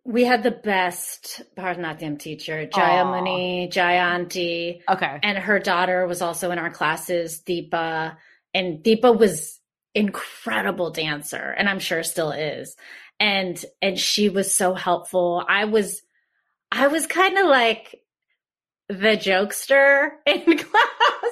[0.07, 5.19] we had the best Bharatanatyam teacher, Jayamuni, Jayanti, Okay.
[5.23, 8.17] and her daughter was also in our classes, Deepa.
[8.53, 9.59] And Deepa was
[9.95, 12.77] incredible dancer, and I'm sure still is.
[13.21, 15.45] And and she was so helpful.
[15.49, 16.03] I was
[16.73, 18.01] I was kind of like
[18.89, 21.31] the jokester in class.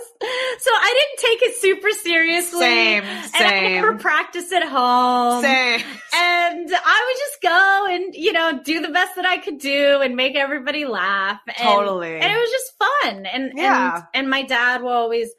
[0.59, 2.61] So I didn't take it super seriously.
[2.61, 3.99] Same, And I never same.
[3.99, 5.43] practiced at home.
[5.43, 5.81] Same.
[6.15, 10.01] And I would just go and, you know, do the best that I could do
[10.01, 11.41] and make everybody laugh.
[11.49, 12.15] And, Totally.
[12.15, 13.27] And it was just fun.
[13.27, 13.97] And, Yeah.
[13.97, 15.31] and, and my dad will always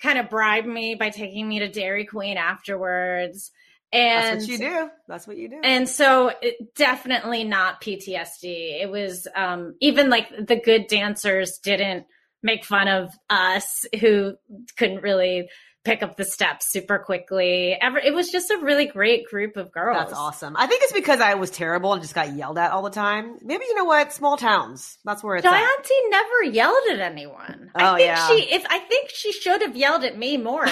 [0.00, 3.50] kind of bribe me by taking me to Dairy Queen afterwards.
[3.92, 4.90] And That's what you do.
[5.06, 5.60] That's what you do.
[5.62, 8.80] and so it, definitely not PTSD.
[8.82, 12.06] It was um, even like the good dancers didn't
[12.42, 14.34] make fun of us who
[14.78, 15.48] couldn't really
[15.84, 17.76] pick up the steps super quickly.
[17.80, 19.98] Ever, it was just a really great group of girls.
[19.98, 20.54] That's awesome.
[20.56, 23.36] I think it's because I was terrible and just got yelled at all the time.
[23.42, 24.12] Maybe you know what?
[24.12, 24.96] Small towns.
[25.04, 25.52] That's where it's at.
[25.52, 27.70] Jayanti never yelled at anyone.
[27.74, 28.28] I Oh, think yeah.
[28.28, 30.64] she if I think she should have yelled at me more.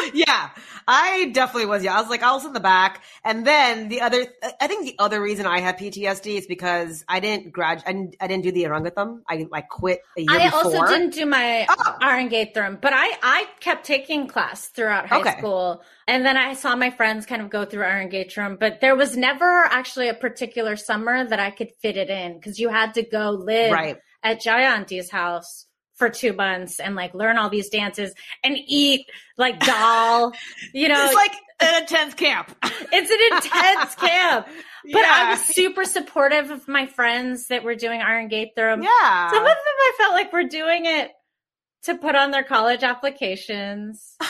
[0.14, 0.50] yeah,
[0.86, 1.82] I definitely was.
[1.84, 4.26] Yeah, I was like, I was in the back, and then the other.
[4.60, 7.82] I think the other reason I had PTSD is because I didn't grad.
[7.86, 9.20] I didn't, I didn't do the Arangetram.
[9.28, 10.64] I like quit a year I before.
[10.64, 11.94] also didn't do my Oh.
[12.02, 15.38] Arangetram, but I I kept taking class throughout high Okay.
[15.38, 19.16] school, and then I saw my friends kind of go through Arangetram, but there was
[19.16, 23.02] never actually a particular summer that I could fit it in because you had to
[23.02, 23.96] go live Right.
[24.22, 25.66] at Jayanti's house
[25.98, 29.06] for two months and like learn all these dances and eat
[29.36, 30.32] like dal,
[30.72, 32.56] you know, It's like an intense camp.
[32.92, 34.46] it's an intense camp.
[34.90, 38.84] But I was super supportive of my friends that were doing Iron Gate Arangetram.
[38.84, 39.28] yeah.
[39.30, 41.10] Some of them I felt like were doing it
[41.82, 44.14] to put on their college applications.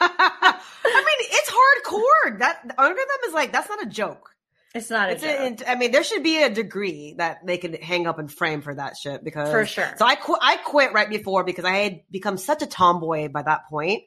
[0.00, 2.38] I mean, it's hardcore.
[2.38, 4.30] That Arangetram is like that's not a joke.
[4.76, 5.60] It's not a It's joke.
[5.68, 8.62] a, I mean, there should be a degree that they can hang up and frame
[8.62, 9.92] for that shit because For sure.
[9.96, 10.38] So I quit.
[10.42, 14.02] I quit right before because I had become such a tomboy by that point.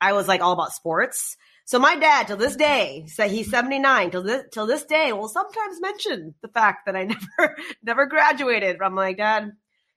[0.00, 1.36] I was like all about sports.
[1.64, 4.10] So my dad, till this day, said he's seventy nine.
[4.10, 7.04] Till this till this day, will sometimes mention the fact that I
[7.38, 8.80] never never graduated.
[8.82, 9.52] I'm like, Dad,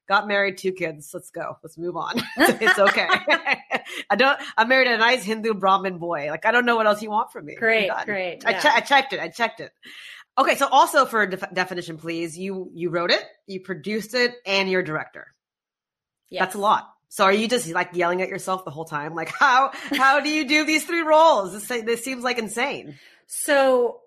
[0.08, 1.10] got married, two kids.
[1.14, 1.58] Let's go.
[1.64, 2.16] Let's move on.
[2.38, 3.08] it's okay.
[4.10, 4.40] I don't.
[4.58, 6.28] I married a nice Hindu Brahmin boy.
[6.30, 7.56] Like I don't know what else you want from me.
[7.56, 8.46] Great, great.
[8.46, 8.60] I, yeah.
[8.62, 9.20] che- I checked it.
[9.20, 9.72] I checked it.
[10.38, 14.70] Okay, so also for def- definition, please, you you wrote it, you produced it, and
[14.70, 15.28] you're a director.
[16.30, 16.42] Yes.
[16.42, 16.88] That's a lot.
[17.10, 19.16] So are you just like yelling at yourself the whole time?
[19.16, 21.52] Like how how do you do these three roles?
[21.52, 22.96] This this seems like insane.
[23.28, 24.00] So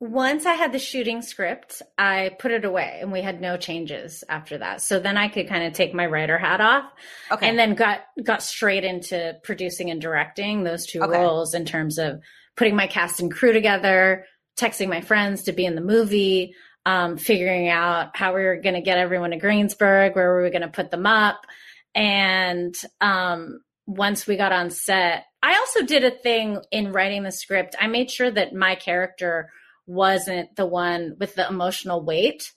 [0.00, 4.22] once I had the shooting script, I put it away and we had no changes
[4.28, 4.80] after that.
[4.80, 6.84] So then I could kind of take my writer hat off
[7.32, 11.18] Okay, and then got got straight into producing and directing those two Okay.
[11.18, 12.20] roles in terms of
[12.56, 14.24] putting my cast and crew together,
[14.56, 16.54] texting my friends to be in the movie,
[16.86, 20.50] um, figuring out how we were going to get everyone to Greensburg, where we were
[20.50, 21.40] going to put them up,
[21.94, 27.32] and um, once we got on set, I also did a thing in writing the
[27.32, 27.74] script.
[27.80, 29.50] I made sure that my character
[29.88, 32.52] wasn't the one with the emotional weight.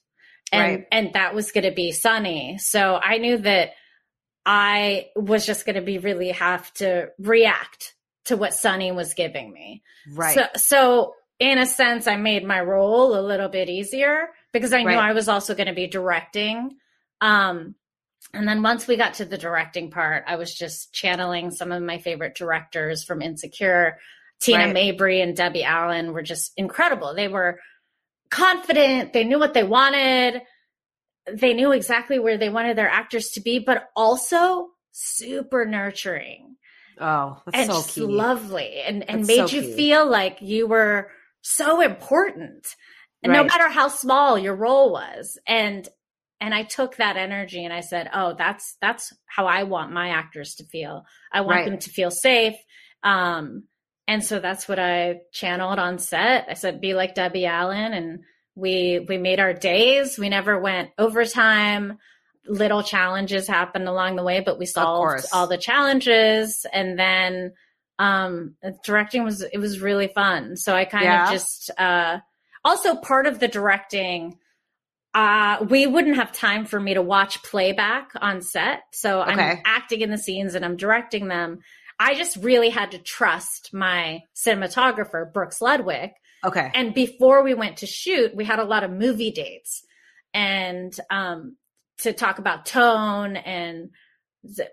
[0.52, 0.88] And Right.
[0.91, 2.58] and that was going to be Sunny.
[2.60, 3.72] So I knew that
[4.46, 9.52] I was just going to be really have to react to what Sunny was giving
[9.52, 9.82] me.
[10.13, 10.36] right.
[10.36, 14.80] So, so in a sense, I made my role a little bit easier because I
[14.84, 15.10] knew Right.
[15.10, 16.78] I was also going to be directing.
[17.22, 17.76] Um,
[18.34, 21.82] and then once we got to the directing part, I was just channeling some of
[21.82, 23.98] my favorite directors from Insecure.
[24.41, 24.73] Tina Right.
[24.73, 27.13] Mabry and Debbie Allen were just incredible.
[27.13, 27.60] They were
[28.30, 29.13] confident.
[29.13, 30.41] They knew what they wanted.
[31.32, 36.56] They knew exactly where they wanted their actors to be, but also super nurturing
[36.99, 40.67] oh, that's and so just lovely and, and That's made so you feel like you
[40.67, 41.10] were
[41.41, 42.67] so important
[43.23, 45.88] and no matter how small your role was and
[46.39, 50.10] and i took that energy and i said oh that's that's how i want my
[50.10, 51.65] actors to feel i want Right.
[51.65, 52.56] them to feel safe
[53.04, 53.63] um
[54.12, 56.47] and so that's what i channeled on set.
[56.50, 57.93] I said be like debbie allen.
[57.93, 58.19] And
[58.56, 60.19] we we made our days.
[60.19, 61.97] We never went overtime.
[62.45, 66.65] Little challenges happened along the way but we solved all the challenges.
[66.74, 67.54] And then
[68.00, 70.58] um directing was it was really fun.
[70.58, 71.24] So i kind Yeah.
[71.28, 72.19] of just uh
[72.65, 74.38] also part of the directing
[75.13, 78.82] uh we wouldn't have time for me to watch playback on set.
[78.91, 81.60] So i'm acting in the scenes and i'm directing them
[82.02, 86.12] i just really had to trust my cinematographer brooks ludwig
[86.44, 89.84] Okay, and before we went to shoot, we had a lot of movie dates
[90.34, 91.56] and um,
[92.00, 93.36] to talk about tone.
[93.36, 93.92] And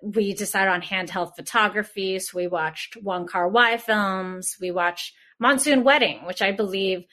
[0.03, 2.19] we decided on handheld photography.
[2.21, 4.57] So we watched Wong Kar Wai films.
[4.61, 7.05] We watched Monsoon Wedding, which I believe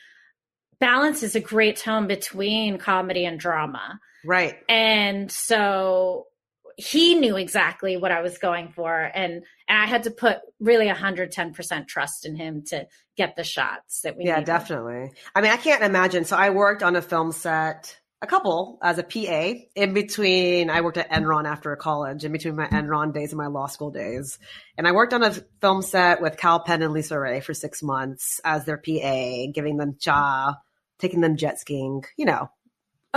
[0.80, 4.00] balances a great tone between comedy and drama.
[4.26, 4.56] right.
[4.70, 6.28] And so
[6.78, 8.94] he knew exactly what I was going for.
[8.94, 14.02] And, and I had to put really 110% trust in him to get the shots
[14.02, 14.48] that we Yeah, needed.
[14.48, 15.12] definitely.
[15.34, 16.26] I mean, I can't imagine.
[16.26, 20.70] So I worked on a film set, a couple as a PA in between.
[20.70, 23.92] I worked at Enron after college, in between my Enron days and my law school
[23.92, 24.40] days.
[24.78, 27.82] And I worked on a film set with Kal Penn and Lisa Ray for six
[27.84, 30.56] months as their PA, giving them cha,
[31.00, 32.50] taking them jet skiing, you know.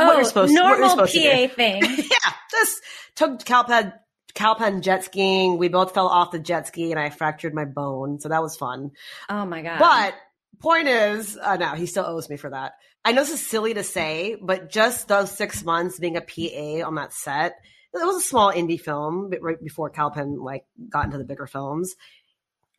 [0.06, 1.48] What you're supposed to- what you're Oh, normal to do.
[1.48, 1.82] PA thing.
[1.82, 2.80] yeah, just
[3.16, 3.92] took Kal Penn
[4.34, 5.58] Calpen jet skiing.
[5.58, 8.20] We both fell off the jet ski and I fractured my bone.
[8.20, 8.90] So that was fun.
[9.28, 9.78] Oh my god!
[9.80, 10.14] But
[10.60, 12.74] point is, uh, no, he still owes me for that.
[13.04, 16.86] I know this is silly to say, but just those six months being a PA
[16.86, 17.54] on that set
[17.94, 21.46] it was a small indie film right before Kal Penn like got into the bigger
[21.46, 21.94] films.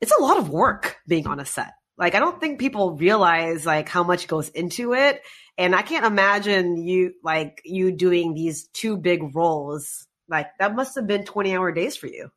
[0.02, 1.74] It's a lot of work being on a set.
[2.00, 5.22] Like I don't think people realize like how much goes into it.
[5.58, 10.08] And I can't imagine you like you doing these two big roles.
[10.30, 12.32] Like that must have been 20 hour days for you.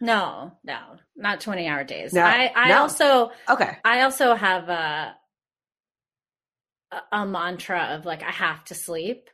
[0.00, 0.78] No, no,
[1.16, 2.12] not 20 hour days.
[2.12, 2.82] No, I, I no.
[2.82, 3.78] also, Okay.
[3.84, 5.16] I also have a,
[6.92, 9.28] a, a mantra of like, I have to sleep.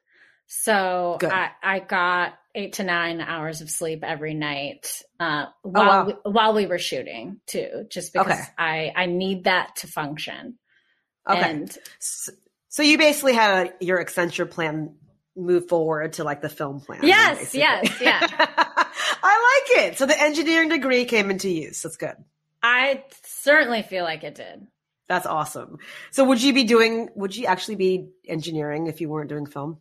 [0.47, 1.31] So Good.
[1.33, 6.05] I, I got eight to nine hours of sleep every night uh, Oh, while wow.
[6.07, 8.43] we, while we were shooting too, just because Okay.
[8.59, 10.59] I I need that to function.
[11.29, 11.41] Okay.
[11.41, 12.33] And So,
[12.69, 14.95] so you basically had a, your Accenture plan
[15.37, 17.01] move forward to like the film plan.
[17.03, 17.61] Yes, basically.
[17.61, 18.21] yes, yeah.
[19.23, 19.99] I like it.
[19.99, 21.83] So the engineering degree came into use.
[21.83, 22.15] That's good.
[22.63, 24.67] I certainly feel like it did.
[25.09, 25.79] That's awesome.
[26.13, 29.79] So would you be doing, would you actually be engineering if you weren't doing film?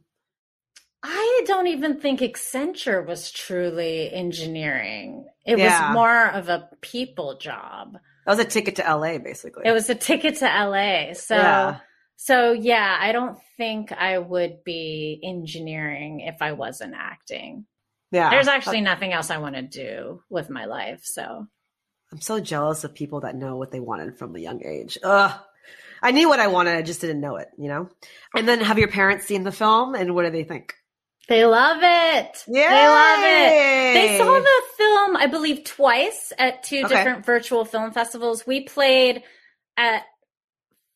[1.44, 5.28] I don't even think Accenture was truly engineering.
[5.46, 5.90] It Yeah.
[5.90, 7.98] was more of a people job.
[8.26, 9.64] That was a ticket to LA, basically.
[9.66, 11.14] It was a ticket to LA.
[11.14, 11.80] So Yeah.
[12.16, 17.66] so yeah, I don't think I would be engineering if I wasn't acting.
[18.12, 18.30] yeah.
[18.30, 21.02] There's actually nothing else I want to do with my life.
[21.04, 21.48] So
[22.12, 24.98] I'm so jealous of people that know what they wanted from a young age.
[25.04, 25.32] Ugh.
[26.02, 27.90] I knew what I wanted, I just didn't know it, you know?
[28.36, 30.76] And then have your parents seen the film and what do they think?
[31.30, 32.44] They love it.
[32.48, 32.70] Yeah.
[32.70, 33.94] They love it.
[33.94, 36.88] They saw the film, I believe, twice at two Okay.
[36.96, 38.46] different virtual film festivals.
[38.46, 39.24] We played
[39.78, 40.04] at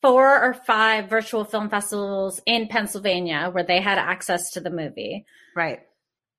[0.02, 5.26] four or five virtual film festivals in Pennsylvania where they had access to the movie.
[5.56, 5.80] Right.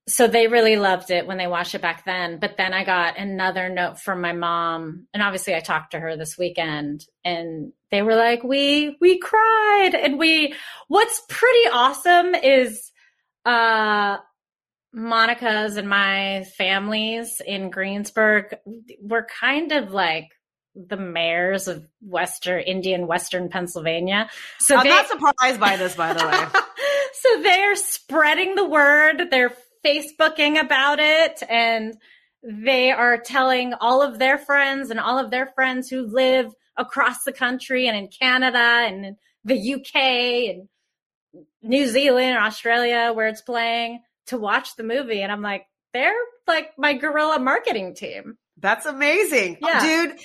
[0.07, 2.39] So they really loved it when they watched it back then.
[2.39, 6.17] But then I got another note from my mom, and obviously I talked to her
[6.17, 10.55] this weekend, and they were like, "We we cried," and we.
[10.89, 12.91] What's pretty awesome is,
[13.45, 14.19] uh,
[14.93, 18.57] Monica's and my families in Greensburg
[19.01, 20.29] were kind of like
[20.75, 24.31] the mayors of Western Indian Western Pennsylvania.
[24.61, 26.61] So I'm they, not surprised by this, by the way.
[27.15, 29.31] so they're spreading the word.
[29.31, 29.53] They're
[29.85, 31.95] Facebooking about it and
[32.43, 37.25] they are telling all of their friends and all of their friends who live across
[37.25, 39.95] the country and in Canada and in the UK
[40.55, 40.69] and
[41.63, 45.23] New Zealand or Australia where it's playing to watch the movie.
[45.23, 46.15] And I'm like, they're
[46.47, 48.37] like my guerrilla marketing team.
[48.59, 49.59] That's amazing.
[49.61, 49.81] Yeah.
[49.81, 50.19] Dude,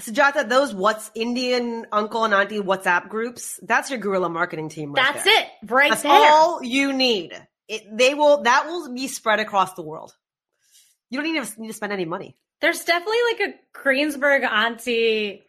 [0.00, 5.14] Sujata, those what's Indian uncle and auntie WhatsApp groups, that's your guerrilla marketing team right
[5.14, 5.42] That's there.
[5.42, 6.12] it right That's there.
[6.12, 7.32] all you need.
[7.68, 10.14] It, they will, that will be spread across the world.
[11.10, 12.36] You don't even need to spend any money.
[12.60, 15.42] There's definitely like a Greensburg auntie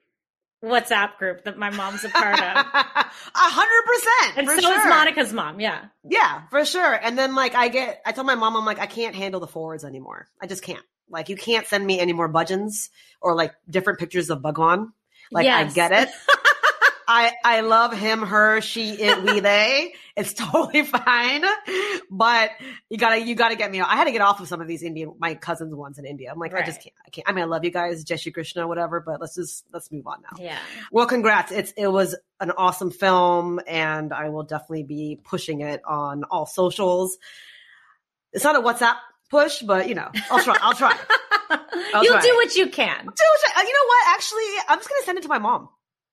[0.65, 2.65] WhatsApp group that my mom's a part of.
[3.35, 4.37] A hundred percent.
[4.37, 4.85] And so for is.
[4.87, 5.59] Monica's mom.
[5.59, 5.85] Yeah.
[6.03, 6.93] Yeah, for sure.
[6.93, 9.47] And then like I get, I tell my mom, I'm like, I can't handle the
[9.47, 10.27] forwards anymore.
[10.41, 10.83] I just can't.
[11.09, 12.89] Like you can't send me any more bhajans
[13.21, 14.93] or like different pictures of Bhagwan.
[15.31, 16.09] Like I get it.
[17.07, 19.93] I I love him, her, she, it, we, they.
[20.17, 21.43] It's totally fine.
[22.09, 22.51] But
[22.89, 23.81] you gotta you gotta get me.
[23.81, 26.31] I had to get off of some of these Indian my cousins ones in India.
[26.31, 26.95] I'm like, I just can't.
[27.05, 27.27] I can't.
[27.27, 29.01] I mean, I love you guys, Shri Krishna, whatever.
[29.01, 30.41] But let's just let's move on now.
[30.41, 30.57] Yeah.
[30.89, 31.51] Well, congrats.
[31.51, 36.45] It's it was an awesome film, and I will definitely be pushing it on all
[36.45, 37.17] socials.
[38.31, 38.95] It's not a WhatsApp
[39.29, 40.57] push, but you know, I'll try.
[40.61, 40.97] I'll try.
[41.93, 42.21] I'll You'll try.
[42.21, 43.03] do what you can.
[43.03, 43.57] Do it.
[43.57, 44.07] You know what?
[44.15, 45.67] Actually, I'm just gonna send it to my mom,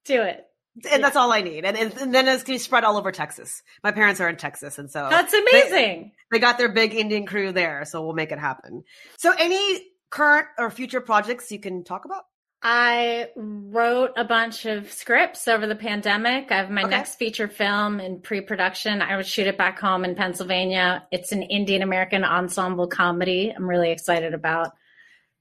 [0.06, 0.44] Do it.
[0.90, 1.64] And that's all I need.
[1.64, 3.62] And, and, and then it's gonna be spread all over Texas.
[3.84, 6.12] My parents are in Texas, and so That's they- amazing.
[6.30, 8.82] They, got their big Indian crew there, so we'll make it happen.
[9.18, 12.22] So, any current or future projects you can talk about?
[12.64, 16.52] I wrote a bunch of scripts over the pandemic.
[16.52, 16.90] I have my Okay.
[16.90, 19.02] next feature film in pre-production.
[19.02, 21.04] I would shoot it back home in Pennsylvania.
[21.10, 23.52] It's an Indian American ensemble comedy.
[23.54, 24.70] I'm really excited about.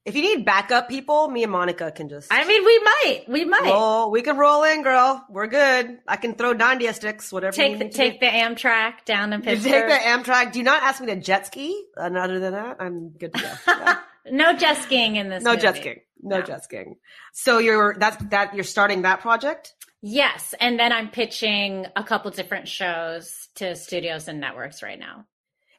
[0.03, 2.33] If you need backup people, me and Monica can just.
[2.33, 4.09] I mean, we might, we might Roll.
[4.09, 5.23] We can roll in, girl.
[5.29, 5.99] We're good.
[6.07, 7.51] I can throw Dandia sticks, whatever.
[7.55, 8.25] take the, take do.
[8.25, 9.71] the Amtrak down in You Pittsburgh.
[9.71, 9.93] take the
[10.31, 10.51] Amtrak.
[10.53, 11.85] Do not ask me to jet ski.
[11.95, 13.53] And other than that, I'm good to go.
[13.67, 13.97] Yeah.
[14.31, 15.43] no jet skiing in this.
[15.43, 15.99] no jet skiing.
[16.23, 16.45] No, No.
[16.45, 16.95] jet skiing.
[17.33, 19.73] So you're that's that you're starting that project.
[20.03, 25.25] Yes, and then I'm pitching a couple different shows to studios and networks right now.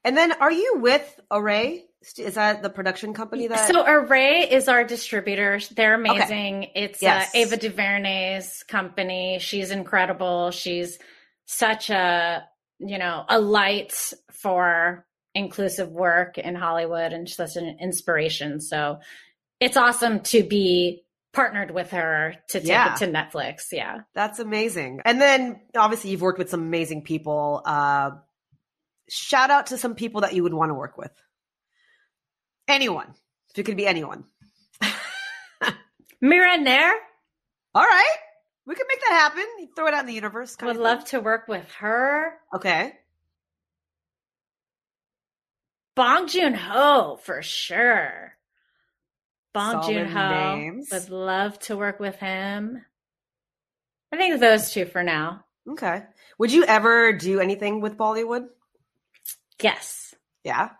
[0.04, 1.86] And then are you with Array?
[2.18, 3.68] Is that the production company that?
[3.68, 5.61] So Array is our distributor.
[5.74, 6.68] They're amazing.
[6.74, 7.28] It's Yes.
[7.34, 9.38] uh, Ava DuVernay's company.
[9.40, 10.50] She's incredible.
[10.50, 10.98] She's
[11.46, 12.44] such a
[12.78, 18.61] you know a light for inclusive work in Hollywood and such an inspiration.
[18.61, 18.98] So
[19.61, 22.92] it's awesome to be partnered with her to take Yeah.
[22.94, 23.72] it to Netflix.
[23.72, 24.00] Yeah.
[24.14, 25.00] That's amazing.
[25.07, 27.62] And then obviously you've worked with some amazing people.
[27.64, 28.11] Uh,
[29.09, 31.12] shout out to some people that you would want to work with.
[32.68, 33.14] Anyone.
[33.50, 34.24] If it could be anyone.
[36.20, 36.94] Mira Nair.
[37.74, 38.16] All right.
[38.66, 39.44] We can make that happen.
[39.74, 40.56] Throw it out in the universe.
[40.62, 42.34] Would love to work with her.
[42.54, 42.92] Okay.
[45.94, 48.34] Bong Joon Ho for sure.
[49.52, 50.80] Bong Joon Ho.
[50.92, 52.82] Would love to work with him.
[54.12, 55.44] I think those two for now.
[55.68, 56.02] Okay.
[56.38, 58.46] Would you ever do anything with Bollywood?
[59.60, 60.14] Yes.
[60.44, 60.70] Yeah.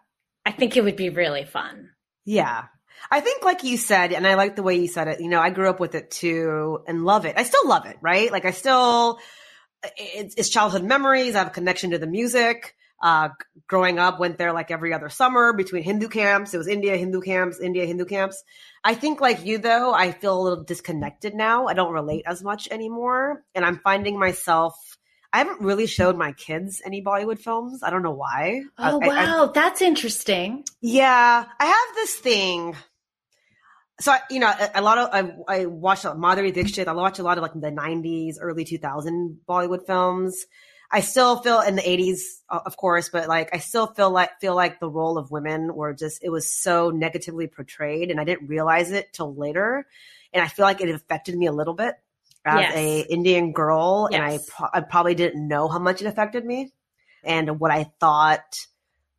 [0.45, 1.91] I think it would be really fun.
[2.25, 2.65] Yeah.
[3.11, 5.41] I think, like you said, and I like the way you said it, you know,
[5.41, 7.35] I grew up with it too and love it.
[7.37, 8.31] I still love it, right?
[8.31, 9.19] Like, I still,
[9.97, 11.35] it's, it's childhood memories.
[11.35, 12.77] I have a connection to the music.
[13.03, 13.31] Uh,
[13.67, 16.55] growing up, went there like every other summer between Hindu camps.
[16.55, 18.41] It was India, Hindu camps, India, Hindu camps.
[18.85, 21.67] I think, like you, though, I feel a little disconnected now.
[21.67, 23.43] I don't relate as much anymore.
[23.57, 24.92] And I'm finding myself,
[25.33, 27.83] I haven't really showed my kids any Bollywood films.
[27.83, 28.63] I don't know why.
[28.79, 29.47] Oh, I- I- I- wow.
[29.55, 30.65] That's interesting.
[30.81, 32.77] yeah, I have this thing.
[34.01, 35.09] So I, you know, a, a lot of
[35.49, 36.89] I, I watched Madhuri Dixit.
[36.89, 40.47] I watched a lot of like the '90s, early 2000 Bollywood films.
[40.95, 42.21] I still feel in the 80s,
[42.51, 45.75] uh, of course, but like I still feel like feel like the role of women
[45.75, 49.87] were just it was so negatively portrayed, and I didn't realize it till later.
[50.35, 51.95] And I feel like it affected me a little bit
[52.45, 52.75] as Yes.
[52.75, 56.73] a Indian girl, and I pro- I probably didn't know how much it affected me,
[57.25, 58.67] and what I thought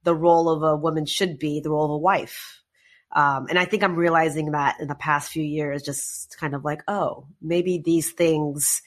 [0.03, 2.61] the role of a woman should be, the role of a wife.
[3.15, 6.65] Um, and I think I'm realizing that in the past few years, just kind of
[6.65, 8.81] like, oh, maybe these things,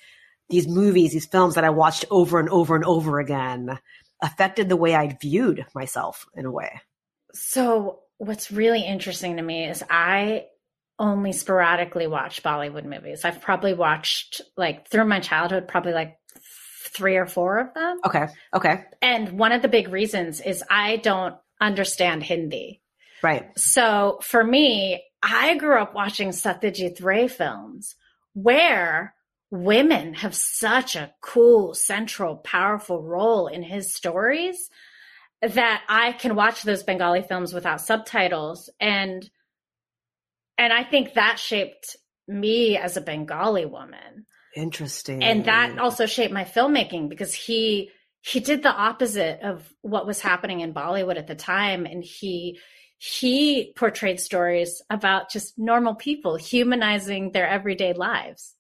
[0.51, 3.79] these movies, these films that I watched over and over and over again
[4.23, 6.81] affected the way I viewed myself in a way.
[7.35, 10.47] So, what's really interesting to me is I
[10.99, 13.25] only sporadically watch Bollywood movies.
[13.25, 16.19] I've probably watched, like, through my childhood, probably like
[16.89, 18.01] three or four of them.
[18.05, 18.27] Okay.
[18.55, 18.85] Okay.
[19.03, 22.81] And one of the big reasons is I don't understand Hindi.
[23.23, 23.51] Right.
[23.59, 27.97] So for me, I grew up watching Satyajit Ray films
[28.35, 29.15] where
[29.51, 34.71] women have such a cool, central, powerful role in his stories
[35.43, 39.29] that I can watch those Bengali films without subtitles and
[40.59, 41.97] and I think that shaped
[42.29, 45.23] me as a Bengali woman Interesting.
[45.23, 47.91] and that also shaped my filmmaking because he
[48.23, 52.59] he did the opposite of what was happening in Bollywood at the time and he
[52.99, 58.55] he portrayed stories about just normal people humanizing their everyday lives.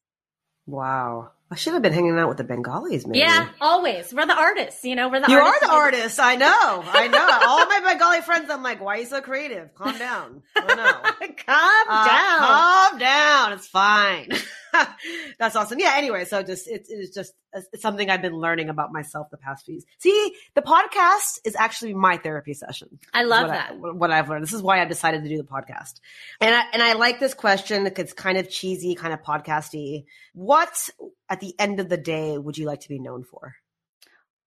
[0.66, 1.30] wow.
[1.48, 3.20] I should have been hanging out with the Bengalis, maybe.
[3.20, 4.12] Yeah, always.
[4.12, 5.62] We're the artists, you know, we're the You artists.
[5.62, 6.18] are the artist.
[6.20, 6.84] I know.
[6.84, 7.38] I know.
[7.48, 9.72] All my Bengali friends, I'm like, why are you so creative?
[9.76, 10.42] Calm down.
[10.56, 11.26] I know.
[11.46, 12.38] Calm Uh, down.
[12.40, 13.52] Calm down.
[13.52, 14.30] It's fine.
[15.38, 15.78] That's awesome.
[15.78, 15.94] Yeah.
[15.96, 19.36] Anyway, so just it's, it's just uh, it's something I've been learning about myself the
[19.36, 19.74] past few.
[19.74, 19.84] Years.
[19.98, 22.98] See, the podcast is actually my therapy session.
[23.12, 23.70] I love what that.
[23.70, 24.42] I, what I've learned.
[24.42, 26.00] This is why I decided to do the podcast.
[26.40, 27.86] And I, and I like this question.
[27.96, 30.04] It's kind of cheesy, kind of podcasty.
[30.34, 30.76] What
[31.28, 33.54] at the end of the day would you like to be known for?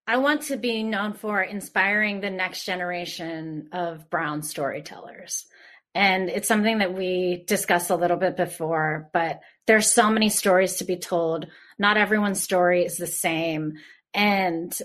[0.10, 5.46] I want to be known for inspiring the next generation of brown storytellers.
[5.94, 9.40] And it's something that we discussed a little bit before, but
[9.70, 11.46] there's so many stories to be told.
[11.78, 13.74] Not everyone's story is the same.
[14.16, 14.76] And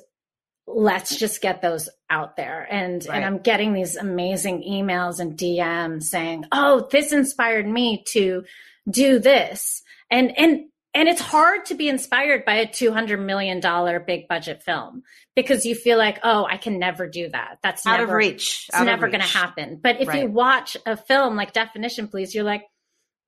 [0.67, 2.69] let's just get those out there.
[2.71, 3.17] And Right.
[3.17, 8.45] and I'm getting these amazing emails and DMs saying, "Oh, this inspired me to
[8.91, 13.99] do this." And and and it's hard to be inspired by a 200 million dollar
[13.99, 15.03] big budget film
[15.35, 17.59] because you feel like, "Oh, I can never do that.
[17.63, 18.67] That's Out never of reach.
[18.69, 22.35] it's Out never going to happen." But if you watch a film like Definition Please,
[22.35, 22.65] you're like,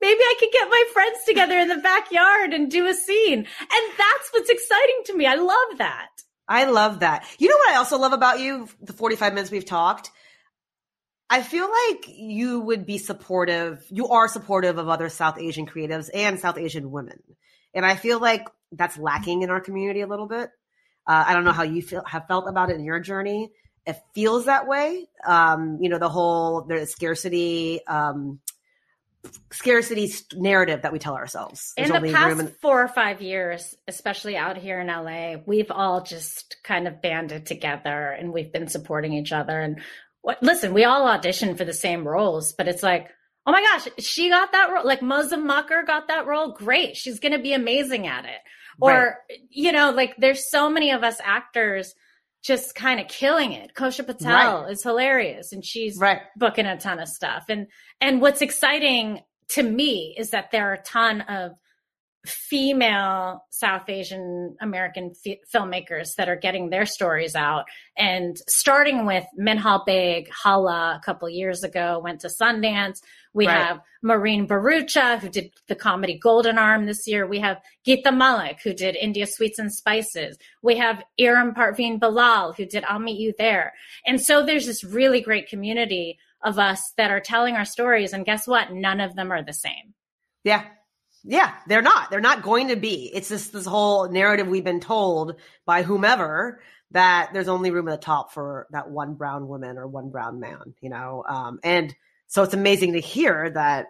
[0.01, 3.39] maybe I could get my friends together in the backyard and do a scene.
[3.39, 5.27] And that's what's exciting to me.
[5.27, 6.09] I love that.
[6.49, 7.27] I love that.
[7.39, 8.69] You know what I also love about you?
[8.81, 10.11] The 45 minutes we've talked.
[11.29, 13.85] I feel like you would be supportive.
[13.91, 17.21] You are supportive of other South Asian creatives and South Asian women.
[17.75, 20.51] And I feel like that's lacking in our community a little bit.
[21.07, 23.51] Uh, I don't know how you feel, have felt about it in your journey.
[23.87, 25.09] It feels that way.
[25.27, 28.41] Um, you know, the whole, the scarcity, um,
[29.53, 31.73] scarcity narrative that we tell ourselves.
[31.77, 36.03] In the past in- four or five years, especially out here in LA, we've all
[36.03, 39.61] just kind of banded together and we've been supporting each other.
[39.61, 39.81] And
[40.23, 43.09] what, listen, we all auditioned for the same roles, but it's like,
[43.47, 44.85] oh my gosh, she got that role.
[44.85, 46.53] Like Mouzam Makkar got that role.
[46.53, 46.97] Great.
[46.97, 48.41] She's going to be amazing at it.
[48.81, 48.91] Or,
[49.31, 49.39] Right.
[49.51, 51.95] you know, like there's so many of us actors
[52.47, 53.73] just kind of killing it.
[53.75, 54.71] Kosha Patel Right.
[54.73, 56.21] is hilarious and she's right.
[56.37, 57.47] booking a ton of stuff.
[57.49, 57.67] And
[58.01, 59.21] and what's exciting
[59.51, 61.53] to me is that there are a ton of
[62.27, 67.65] female South Asian American f- filmmakers that are getting their stories out.
[67.97, 73.01] And starting with Minhal Baig, Hala a couple years ago, went to Sundance.
[73.33, 73.57] We right.
[73.57, 77.27] have Maureen Bharoocha, who did the comedy Golden Arm this year.
[77.27, 80.39] We have Geeta Malik, who did India Sweets and Spices.
[80.63, 83.73] We have Iram Parveen Bilal, who did I'll Meet You There.
[84.07, 88.13] And so there's this really great community of us that are telling our stories.
[88.13, 88.73] And guess what?
[88.73, 89.95] None of them are the same.
[90.45, 90.65] Yeah,
[91.27, 92.11] yeah, they're not.
[92.11, 93.11] They're not going to be.
[93.13, 96.61] It's just this whole narrative we've been told by whomever
[96.93, 100.39] that there's only room at the top for that one brown woman or one brown
[100.39, 101.25] man, you know?
[101.29, 101.95] Um, and
[102.29, 103.87] so it's amazing to hear that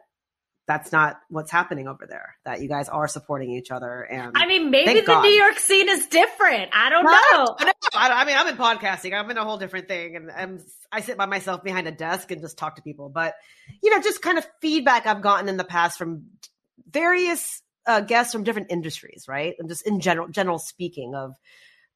[0.67, 2.37] that's not what's happening over there.
[2.45, 4.01] That you guys are supporting each other.
[4.03, 5.23] And I mean, maybe the God.
[5.23, 6.71] New York scene is different.
[6.73, 7.57] I don't know.
[7.61, 9.15] I, I, mean, I'm in podcasting.
[9.15, 12.33] I'm in a whole different thing, and I'm, I sit by myself behind a desk
[12.33, 13.09] and just talk to people.
[13.11, 13.35] But
[13.81, 16.25] you know, just kind of feedback I've gotten in the past from
[16.91, 19.55] various uh, guests from different industries, right?
[19.59, 21.35] And just in general, general speaking of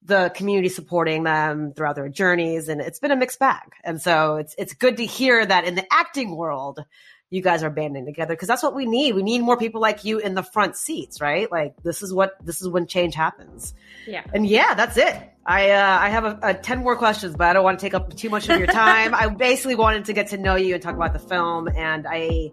[0.03, 3.73] the community supporting them throughout their journeys, and it's been a mixed bag.
[3.85, 6.81] And so it's it's good to hear that in the acting world,
[7.29, 9.15] you guys are banding together because that's what we need.
[9.15, 11.51] We need more people like you in the front seats, right?
[11.51, 13.75] Like this is what this is when change happens.
[14.07, 14.25] Yeah.
[14.33, 15.17] And yeah, that's it.
[15.45, 17.95] I uh, I have a, a, ten more questions, but I don't want to take
[17.95, 19.15] up too much of your time.
[19.15, 22.53] I basically wanted to get to know you and talk about the film, and I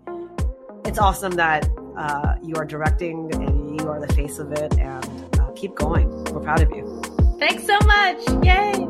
[0.86, 1.67] it's awesome that
[1.98, 4.78] uh, you are directing and you are the face of it.
[4.78, 6.10] And uh, keep going.
[6.26, 7.02] We're proud of you.
[7.39, 8.45] Thanks so much.
[8.45, 8.88] Yay.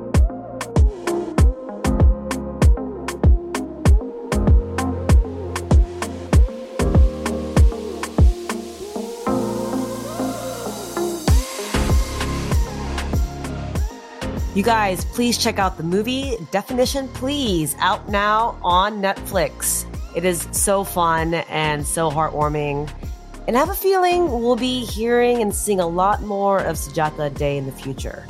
[14.53, 19.86] You guys, please check out the movie Definition Please, out now on Netflix.
[20.16, 22.89] It is so fun and so heartwarming.
[23.47, 27.34] And I have a feeling we'll be hearing and seeing a lot more of Sujata
[27.38, 28.26] Day in the future.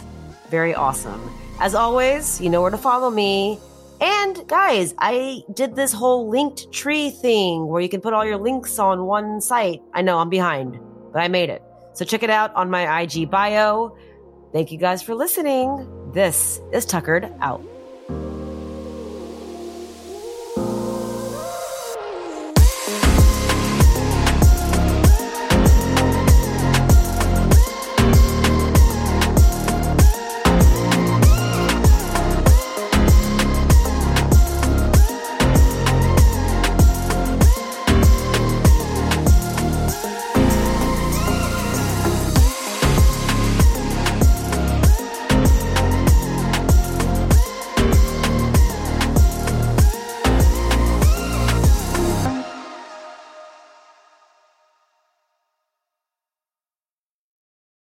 [0.49, 1.31] Very awesome.
[1.59, 3.59] As always, you know where to follow me.
[3.99, 8.77] And guys, I did this whole Linktree thing where you can put all your links
[8.77, 9.81] on one site.
[9.93, 10.79] I know I'm behind,
[11.11, 11.63] but I made it.
[11.93, 13.97] So check it out on my IG bio.
[14.53, 16.11] Thank you guys for listening.
[16.13, 17.63] This is Tuckered out.